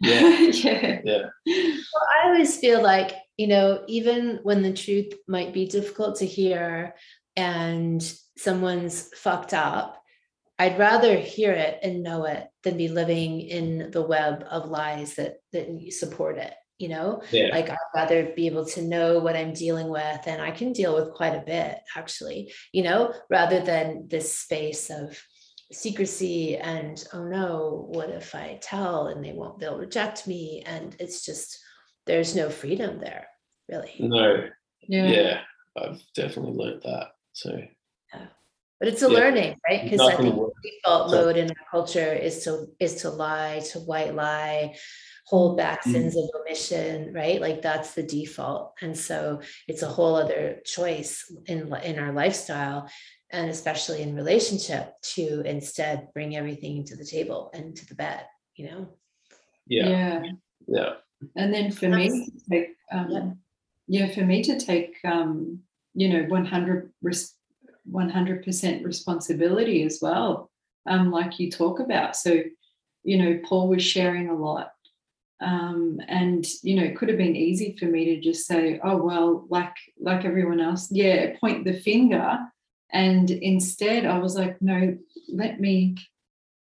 Yeah. 0.00 0.38
yeah. 0.52 1.00
Yeah. 1.02 1.22
Well, 1.46 2.06
I 2.22 2.26
always 2.26 2.58
feel 2.58 2.82
like, 2.82 3.12
you 3.38 3.46
know, 3.46 3.82
even 3.88 4.40
when 4.42 4.60
the 4.60 4.74
truth 4.74 5.14
might 5.26 5.54
be 5.54 5.66
difficult 5.66 6.16
to 6.16 6.26
hear 6.26 6.94
and 7.36 8.02
someone's 8.36 9.10
fucked 9.14 9.54
up, 9.54 10.02
I'd 10.58 10.78
rather 10.78 11.16
hear 11.16 11.52
it 11.52 11.78
and 11.82 12.02
know 12.02 12.24
it 12.24 12.46
than 12.62 12.76
be 12.78 12.88
living 12.88 13.40
in 13.42 13.90
the 13.90 14.02
web 14.02 14.44
of 14.50 14.70
lies 14.70 15.14
that 15.16 15.36
that 15.52 15.68
support 15.92 16.38
it. 16.38 16.54
You 16.78 16.88
know, 16.90 17.22
Yeah. 17.30 17.48
like 17.52 17.70
I'd 17.70 17.76
rather 17.94 18.32
be 18.36 18.46
able 18.46 18.66
to 18.66 18.82
know 18.82 19.18
what 19.18 19.34
I'm 19.36 19.54
dealing 19.54 19.88
with, 19.88 20.20
and 20.26 20.42
I 20.42 20.50
can 20.50 20.72
deal 20.72 20.94
with 20.94 21.14
quite 21.14 21.34
a 21.34 21.44
bit 21.46 21.78
actually. 21.96 22.52
You 22.72 22.82
know, 22.82 23.14
rather 23.30 23.60
than 23.60 24.08
this 24.08 24.38
space 24.38 24.90
of 24.90 25.18
secrecy 25.72 26.56
and 26.56 27.02
oh 27.12 27.24
no, 27.24 27.86
what 27.90 28.10
if 28.10 28.34
I 28.34 28.58
tell 28.62 29.08
and 29.08 29.24
they 29.24 29.32
won't? 29.32 29.58
They'll 29.58 29.78
reject 29.78 30.26
me, 30.26 30.62
and 30.66 30.94
it's 30.98 31.24
just 31.24 31.58
there's 32.06 32.36
no 32.36 32.50
freedom 32.50 33.00
there, 33.00 33.26
really. 33.68 33.94
No. 33.98 34.48
Yeah. 34.82 35.06
Yeah. 35.06 35.40
I've 35.76 36.02
definitely 36.14 36.52
learned 36.52 36.82
that. 36.82 37.08
So 37.36 37.50
yeah. 38.14 38.26
But 38.78 38.88
it's 38.88 39.02
a 39.02 39.10
Yeah. 39.10 39.18
learning, 39.18 39.52
right? 39.68 39.82
Because 39.84 40.00
I 40.00 40.16
think 40.16 40.34
worse. 40.36 40.52
the 40.62 40.70
default 40.70 41.10
So- 41.10 41.16
mode 41.16 41.36
in 41.36 41.48
our 41.50 41.66
culture 41.70 42.12
is 42.28 42.44
to 42.44 42.52
is 42.86 42.94
to 43.02 43.10
lie, 43.10 43.60
to 43.72 43.78
white 43.80 44.14
lie, 44.14 44.76
hold 45.26 45.56
back 45.56 45.80
Mm. 45.84 45.92
sins 45.92 46.16
of 46.16 46.24
omission, 46.38 47.12
right? 47.20 47.38
Like 47.46 47.60
that's 47.60 47.90
the 47.94 48.02
default. 48.02 48.64
And 48.80 48.96
so 49.08 49.40
it's 49.68 49.82
a 49.82 49.88
whole 49.96 50.14
other 50.16 50.60
choice 50.64 51.12
in 51.52 51.58
in 51.90 51.98
our 51.98 52.12
lifestyle 52.22 52.88
and 53.30 53.50
especially 53.50 54.00
in 54.02 54.14
relationship 54.22 54.84
to 55.14 55.24
instead 55.54 55.96
bring 56.14 56.36
everything 56.36 56.84
to 56.88 56.94
the 56.96 57.04
table 57.16 57.50
and 57.54 57.76
to 57.78 57.84
the 57.90 57.96
bed, 58.04 58.24
you 58.56 58.64
know? 58.70 58.82
yeah. 59.66 59.88
yeah. 59.88 60.32
Yeah. 60.76 60.92
And 61.40 61.48
then 61.54 61.66
for 61.78 61.88
me 61.88 62.08
That's- 62.08 62.30
to 62.32 62.50
take, 62.50 62.70
um, 62.92 63.40
yeah, 63.88 64.08
for 64.14 64.24
me 64.32 64.38
to 64.48 64.54
take, 64.70 64.94
um, 65.04 65.65
you 65.96 66.08
know, 66.10 66.24
100 66.28 66.92
100% 67.90 68.84
responsibility 68.84 69.82
as 69.84 69.98
well, 70.02 70.50
um, 70.86 71.10
like 71.10 71.38
you 71.38 71.50
talk 71.50 71.80
about. 71.80 72.16
So, 72.16 72.42
you 73.04 73.16
know, 73.16 73.40
Paul 73.44 73.68
was 73.68 73.82
sharing 73.82 74.28
a 74.28 74.34
lot. 74.34 74.72
Um, 75.40 76.00
and 76.08 76.44
you 76.62 76.76
know, 76.76 76.82
it 76.82 76.96
could 76.96 77.08
have 77.08 77.18
been 77.18 77.36
easy 77.36 77.76
for 77.78 77.84
me 77.86 78.06
to 78.06 78.20
just 78.20 78.46
say, 78.46 78.80
"Oh 78.82 78.96
well, 78.96 79.46
like 79.50 79.74
like 80.00 80.24
everyone 80.24 80.60
else, 80.60 80.90
yeah, 80.90 81.36
point 81.38 81.64
the 81.64 81.74
finger." 81.74 82.38
And 82.90 83.30
instead, 83.30 84.06
I 84.06 84.16
was 84.18 84.34
like, 84.34 84.62
"No, 84.62 84.96
let 85.28 85.60
me, 85.60 85.96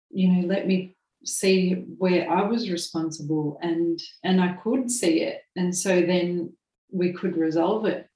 you 0.10 0.28
know, 0.28 0.48
let 0.48 0.66
me 0.66 0.96
see 1.24 1.74
where 2.00 2.30
I 2.30 2.42
was 2.42 2.70
responsible 2.70 3.60
and 3.62 4.02
and 4.24 4.42
I 4.42 4.54
could 4.54 4.92
see 4.92 5.22
it 5.22 5.42
and 5.56 5.76
so 5.76 6.02
then 6.02 6.54
we 6.92 7.14
could 7.14 7.38
resolve 7.38 7.86
it 7.86 8.10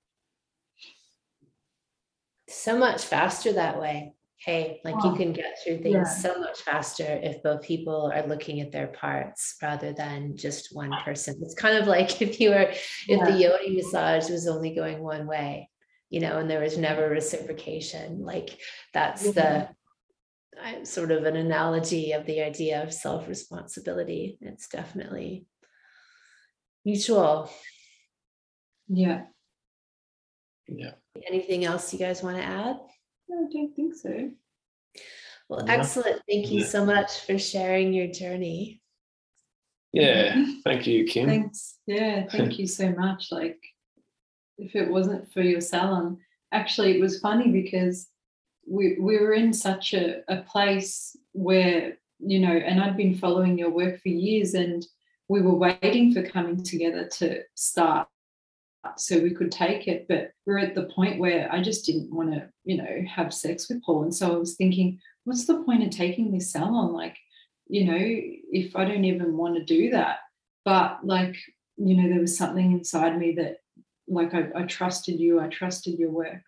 so 2.47 2.77
much 2.77 3.05
faster 3.05 3.53
that 3.53 3.79
way. 3.79 4.13
Hey, 4.39 4.79
like 4.83 5.03
you 5.03 5.15
can 5.15 5.33
get 5.33 5.57
through 5.63 5.79
things 5.79 5.95
yeah. 5.95 6.03
so 6.03 6.39
much 6.39 6.61
faster 6.61 7.19
if 7.23 7.41
both 7.41 7.63
people 7.63 8.11
are 8.13 8.27
looking 8.27 8.61
at 8.61 8.71
their 8.71 8.87
parts 8.87 9.55
rather 9.63 9.93
than 9.93 10.37
just 10.37 10.75
one 10.75 10.91
person. 11.03 11.39
It's 11.41 11.55
kind 11.55 11.75
of 11.75 11.87
like 11.87 12.21
if 12.21 12.39
you 12.39 12.51
were, 12.51 12.71
if 13.07 13.25
the 13.25 13.31
yoni 13.31 13.75
massage 13.75 14.29
was 14.29 14.47
only 14.47 14.75
going 14.75 15.01
one 15.01 15.25
way, 15.25 15.71
you 16.09 16.19
know, 16.19 16.37
and 16.37 16.49
there 16.49 16.61
was 16.61 16.77
never 16.77 17.09
reciprocation. 17.09 18.21
Like 18.23 18.59
that's 18.93 19.23
the 19.31 19.69
I, 20.63 20.83
sort 20.83 21.11
of 21.11 21.25
an 21.25 21.35
analogy 21.35 22.11
of 22.11 22.25
the 22.27 22.41
idea 22.41 22.83
of 22.83 22.93
self 22.93 23.27
responsibility. 23.27 24.37
It's 24.41 24.67
definitely 24.67 25.47
mutual. 26.85 27.49
yeah 28.87 29.23
Yeah. 30.67 30.91
Anything 31.27 31.65
else 31.65 31.93
you 31.93 31.99
guys 31.99 32.21
want 32.23 32.37
to 32.37 32.43
add? 32.43 32.77
No, 33.29 33.47
I 33.47 33.51
don't 33.51 33.73
think 33.75 33.95
so 33.95 34.31
Well, 35.49 35.63
Yeah. 35.65 35.73
excellent. 35.75 36.21
Thank 36.29 36.51
you 36.51 36.61
Yeah. 36.61 36.65
so 36.67 36.85
much 36.85 37.21
for 37.25 37.37
sharing 37.37 37.93
your 37.93 38.07
journey. 38.07 38.81
Yeah. 39.93 40.45
Thank 40.63 40.85
you, 40.87 41.05
Kim. 41.05 41.27
thanks 41.27 41.75
yeah 41.87 42.25
thank 42.29 42.59
you 42.59 42.67
so 42.67 42.91
much 42.91 43.31
like 43.31 43.57
if 44.57 44.75
it 44.75 44.89
wasn't 44.91 45.31
for 45.31 45.41
your 45.41 45.61
salon 45.61 46.17
actually 46.51 46.91
it 46.97 47.01
was 47.01 47.19
funny 47.21 47.49
because 47.51 48.07
we, 48.69 48.97
we 48.99 49.17
were 49.17 49.31
in 49.33 49.53
such 49.53 49.93
a, 49.93 50.21
a 50.27 50.41
place 50.41 51.15
where 51.31 51.97
you 52.19 52.39
know 52.39 52.51
and 52.51 52.81
i'd 52.81 52.97
been 52.97 53.15
following 53.15 53.57
your 53.57 53.69
work 53.69 54.01
for 54.01 54.09
years 54.09 54.53
and 54.55 54.85
we 55.29 55.41
were 55.41 55.55
waiting 55.55 56.13
for 56.13 56.21
coming 56.23 56.61
together 56.61 57.05
to 57.19 57.41
start 57.55 58.07
so 58.95 59.19
we 59.19 59.33
could 59.33 59.51
take 59.51 59.87
it 59.87 60.05
but 60.07 60.31
we're 60.45 60.57
at 60.57 60.75
the 60.75 60.89
point 60.95 61.19
where 61.19 61.51
i 61.51 61.61
just 61.61 61.85
didn't 61.85 62.13
want 62.13 62.31
to 62.31 62.47
you 62.63 62.77
know 62.77 63.03
have 63.07 63.33
sex 63.33 63.69
with 63.69 63.83
paul. 63.83 64.03
And 64.03 64.15
so 64.15 64.33
i 64.33 64.37
was 64.37 64.55
thinking 64.55 64.99
what's 65.27 65.45
the 65.45 65.61
point 65.63 65.83
of 65.83 65.89
taking 65.89 66.31
this 66.31 66.53
salon? 66.53 66.93
Like 66.93 67.17
you 67.67 67.83
know 67.83 67.97
if 67.99 68.75
i 68.77 68.85
don't 68.85 69.05
even 69.05 69.35
want 69.37 69.55
to 69.55 69.63
do 69.63 69.91
that. 69.91 70.19
But 70.63 71.05
like 71.05 71.35
you 71.77 71.95
know 71.95 72.09
there 72.09 72.21
was 72.21 72.37
something 72.37 72.71
inside 72.71 73.17
me 73.17 73.33
that 73.33 73.57
like 74.07 74.33
I, 74.33 74.47
I 74.55 74.63
trusted 74.63 75.19
you 75.19 75.39
i 75.39 75.47
trusted 75.47 75.99
your 75.99 76.11
work. 76.11 76.41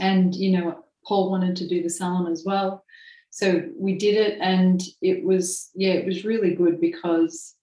And 0.00 0.34
you 0.34 0.52
know 0.52 0.84
paul 1.06 1.30
wanted 1.30 1.56
to 1.56 1.68
do 1.68 1.82
the 1.82 1.90
salon 1.90 2.30
as 2.30 2.44
well. 2.44 2.84
So 3.30 3.64
we 3.76 3.96
did 3.96 4.16
it 4.16 4.38
and 4.40 4.82
it 5.00 5.24
was 5.24 5.70
yeah 5.74 5.92
it 5.92 6.06
was 6.06 6.24
really 6.24 6.54
good 6.54 6.80
because 6.80 7.54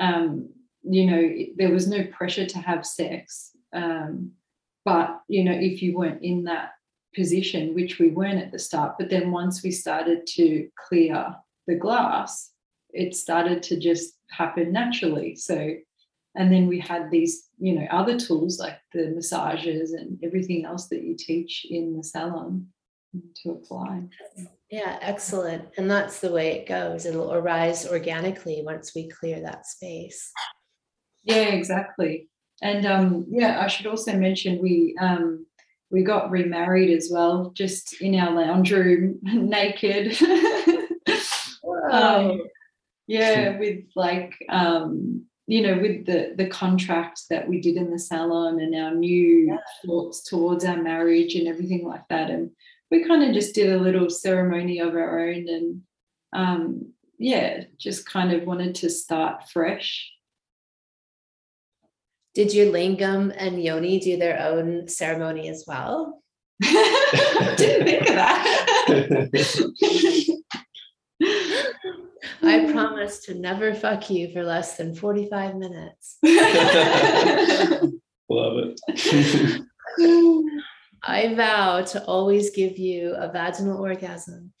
um 0.00 0.50
you 0.88 1.06
know 1.06 1.30
there 1.56 1.70
was 1.70 1.86
no 1.86 2.04
pressure 2.06 2.46
to 2.46 2.58
have 2.58 2.86
sex 2.86 3.50
um 3.74 4.30
but 4.84 5.20
you 5.28 5.44
know 5.44 5.52
if 5.52 5.82
you 5.82 5.96
weren't 5.96 6.22
in 6.22 6.44
that 6.44 6.70
position 7.14 7.74
which 7.74 7.98
we 7.98 8.08
weren't 8.08 8.42
at 8.42 8.52
the 8.52 8.58
start 8.58 8.94
but 8.98 9.10
then 9.10 9.30
once 9.30 9.62
we 9.62 9.70
started 9.70 10.26
to 10.26 10.68
clear 10.88 11.34
the 11.66 11.74
glass 11.74 12.50
it 12.90 13.14
started 13.14 13.62
to 13.62 13.78
just 13.78 14.14
happen 14.30 14.72
naturally 14.72 15.34
so 15.34 15.74
and 16.34 16.52
then 16.52 16.66
we 16.66 16.78
had 16.78 17.10
these 17.10 17.48
you 17.58 17.74
know 17.74 17.86
other 17.90 18.18
tools 18.18 18.58
like 18.58 18.78
the 18.92 19.08
massages 19.10 19.92
and 19.92 20.18
everything 20.22 20.64
else 20.64 20.88
that 20.88 21.02
you 21.02 21.16
teach 21.16 21.66
in 21.68 21.96
the 21.96 22.02
salon 22.02 22.66
to 23.34 23.50
apply 23.50 24.02
Yeah, 24.70 24.98
excellent. 25.00 25.64
And 25.78 25.90
that's 25.90 26.20
the 26.20 26.30
way 26.30 26.52
it 26.52 26.68
goes. 26.68 27.06
It'll 27.06 27.32
arise 27.32 27.86
organically 27.86 28.60
once 28.62 28.94
we 28.94 29.08
clear 29.08 29.40
that 29.40 29.66
space. 29.66 30.30
Yeah 31.28 31.50
exactly. 31.50 32.28
And 32.60 32.84
um 32.86 33.26
yeah 33.30 33.60
i 33.62 33.68
should 33.68 33.86
also 33.86 34.12
mention 34.16 34.60
we 34.60 34.96
um 35.00 35.46
we 35.90 36.02
got 36.02 36.30
remarried 36.30 36.90
as 36.90 37.08
well 37.10 37.50
just 37.54 38.00
in 38.00 38.14
our 38.16 38.32
lounge 38.32 38.72
room 38.72 39.18
naked. 39.22 40.16
Um, 41.90 42.42
yeah 43.06 43.58
with 43.58 43.84
like 43.96 44.34
um 44.50 45.24
you 45.46 45.62
know 45.62 45.78
with 45.78 46.04
the 46.04 46.34
the 46.36 46.46
contract 46.48 47.22
that 47.30 47.48
we 47.48 47.60
did 47.60 47.76
in 47.76 47.90
the 47.90 47.98
salon 47.98 48.60
and 48.60 48.74
our 48.74 48.94
new 48.94 49.58
thoughts 49.86 50.22
towards 50.24 50.64
our 50.64 50.82
marriage 50.82 51.34
and 51.34 51.48
everything 51.48 51.86
like 51.86 52.06
that. 52.08 52.28
And 52.30 52.50
we 52.90 53.06
kind 53.06 53.22
of 53.22 53.32
just 53.32 53.54
did 53.54 53.72
a 53.72 53.80
little 53.80 54.10
ceremony 54.10 54.80
of 54.80 54.94
our 54.94 55.20
own 55.20 55.48
and 55.48 55.82
um 56.34 56.92
yeah 57.18 57.64
just 57.78 58.06
kind 58.06 58.32
of 58.32 58.46
wanted 58.46 58.74
to 58.74 58.90
start 58.90 59.48
fresh 59.48 60.12
Did 62.38 62.54
your 62.54 62.66
lingam 62.66 63.34
and 63.36 63.60
yoni 63.60 63.98
do 63.98 64.16
their 64.16 64.40
own 64.40 64.86
ceremony 64.86 65.48
as 65.48 65.64
well? 65.66 66.22
didn't 66.62 67.84
think 67.84 68.02
of 68.02 68.14
that 68.14 68.54
I 72.40 72.70
promise 72.70 73.24
to 73.24 73.34
never 73.34 73.74
fuck 73.74 74.08
you 74.08 74.32
for 74.32 74.44
less 74.44 74.76
than 74.76 74.94
45 74.94 75.56
minutes. 75.56 76.18
Love 78.30 78.58
it. 78.62 78.80
I 81.02 81.34
vow 81.34 81.82
to 81.82 82.04
always 82.04 82.50
give 82.50 82.78
you 82.78 83.16
a 83.16 83.32
vaginal 83.32 83.82
orgasm. 83.82 84.52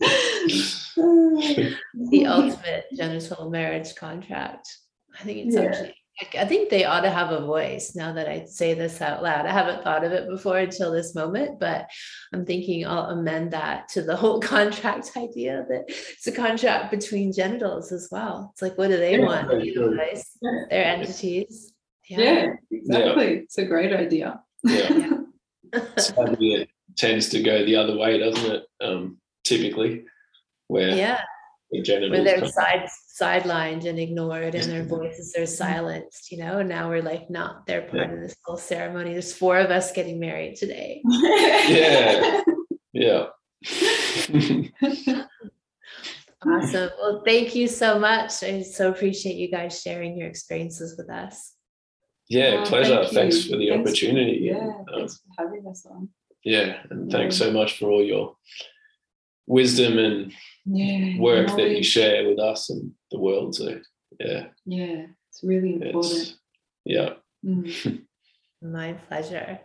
Or 0.00 0.08
two 0.08 0.08
orgasms 0.96 1.50
every- 1.58 1.76
the 2.10 2.26
ultimate 2.26 2.84
genital 2.94 3.50
marriage 3.50 3.94
contract. 3.94 4.68
I 5.18 5.22
think 5.24 5.46
it's 5.46 5.54
Yeah. 5.56 5.62
actually, 5.62 5.94
I- 6.20 6.42
I 6.42 6.44
think 6.46 6.70
they 6.70 6.84
ought 6.84 7.02
to 7.02 7.10
have 7.10 7.30
a 7.30 7.44
voice 7.44 7.94
now 7.94 8.12
that 8.14 8.26
I 8.28 8.44
say 8.46 8.72
this 8.74 9.02
out 9.02 9.22
loud. 9.22 9.44
I 9.46 9.52
haven't 9.52 9.82
thought 9.84 10.04
of 10.04 10.12
it 10.12 10.28
before 10.28 10.58
until 10.58 10.90
this 10.92 11.14
moment, 11.14 11.58
but 11.60 11.86
I'm 12.32 12.46
thinking 12.46 12.86
I'll 12.86 13.10
amend 13.10 13.50
that 13.52 13.88
to 13.90 14.02
the 14.02 14.16
whole 14.16 14.40
contract 14.52 15.10
idea 15.16 15.66
that 15.68 15.84
it's 15.88 16.26
a 16.26 16.32
contract 16.32 16.90
between 16.90 17.32
genitals 17.32 17.92
as 17.92 18.08
well. 18.10 18.50
It's 18.54 18.62
like, 18.62 18.78
what 18.78 18.88
do 18.88 18.96
they 18.96 19.18
Yeah, 19.18 19.26
want? 19.26 19.48
very 19.48 19.66
You 19.68 19.74
true. 19.74 19.96
guys, 19.96 20.30
their 20.70 20.84
entities. 20.84 21.72
yeah 22.08 22.46
exactly 22.70 23.38
it's 23.38 23.58
a 23.58 23.64
great 23.64 23.92
idea 23.92 24.40
Yeah. 24.62 25.18
sadly 25.98 26.52
it 26.54 26.68
tends 26.96 27.28
to 27.30 27.42
go 27.42 27.64
the 27.64 27.74
other 27.74 27.96
way, 27.96 28.18
doesn't 28.18 28.48
it? 28.54 28.62
Um, 28.80 29.18
typically, 29.46 30.04
where 30.68 30.90
yeah, 30.90 31.20
the 31.70 31.78
where 31.78 31.84
genitals 31.84 32.24
they're 32.24 32.46
side 32.48 32.88
sidelined 33.20 33.86
and 33.86 33.98
ignored, 33.98 34.54
and 34.54 34.70
their 34.70 34.84
voices 34.84 35.34
are 35.38 35.46
silenced. 35.46 36.30
You 36.32 36.38
know, 36.38 36.58
and 36.58 36.68
now 36.68 36.88
we're 36.88 37.02
like, 37.02 37.30
not 37.30 37.66
they're 37.66 37.82
part 37.82 38.12
of 38.12 38.20
this 38.20 38.36
whole 38.44 38.56
ceremony. 38.58 39.12
There's 39.12 39.32
four 39.32 39.58
of 39.58 39.70
us 39.70 39.92
getting 39.92 40.18
married 40.20 40.56
today. 40.56 41.02
Yeah. 41.68 42.42
yeah. 42.92 43.26
Awesome. 46.46 46.90
Well, 47.00 47.22
thank 47.26 47.54
you 47.56 47.66
so 47.66 47.98
much. 47.98 48.42
I 48.44 48.62
so 48.62 48.90
appreciate 48.90 49.36
you 49.36 49.50
guys 49.50 49.80
sharing 49.82 50.16
your 50.16 50.28
experiences 50.28 50.94
with 50.96 51.10
us. 51.10 51.54
yeah, 52.28 52.62
Oh, 52.62 52.68
pleasure. 52.68 53.02
thank 53.02 53.14
Thanks 53.14 53.44
for 53.46 53.56
the 53.56 53.70
Thanks- 53.70 53.88
opportunity. 53.90 54.38
Yeah, 54.42 54.58
and, 54.58 54.70
um, 54.70 54.84
thanks 54.98 55.16
for 55.16 55.42
having 55.44 55.66
us 55.66 55.86
on. 55.90 56.08
yeah, 56.44 56.82
and 56.90 57.10
thanks 57.10 57.36
so 57.36 57.50
much 57.50 57.78
for 57.78 57.90
all 57.90 58.04
your 58.04 58.36
wisdom 59.46 59.98
and 59.98 60.32
Yeah. 60.64 61.18
work 61.20 61.48
that 61.56 61.70
you 61.76 61.82
share 61.82 62.28
with 62.28 62.38
us 62.38 62.70
and 62.70 62.92
the 63.10 63.18
world. 63.18 63.54
So 63.54 63.80
yeah, 64.20 64.48
Yeah, 64.64 65.06
it's 65.28 65.42
really 65.42 65.74
important. 65.74 66.12
it's 66.14 66.38
yeah. 66.84 67.14
Mm. 67.44 68.02
My 68.62 68.94
pleasure. 69.08 69.60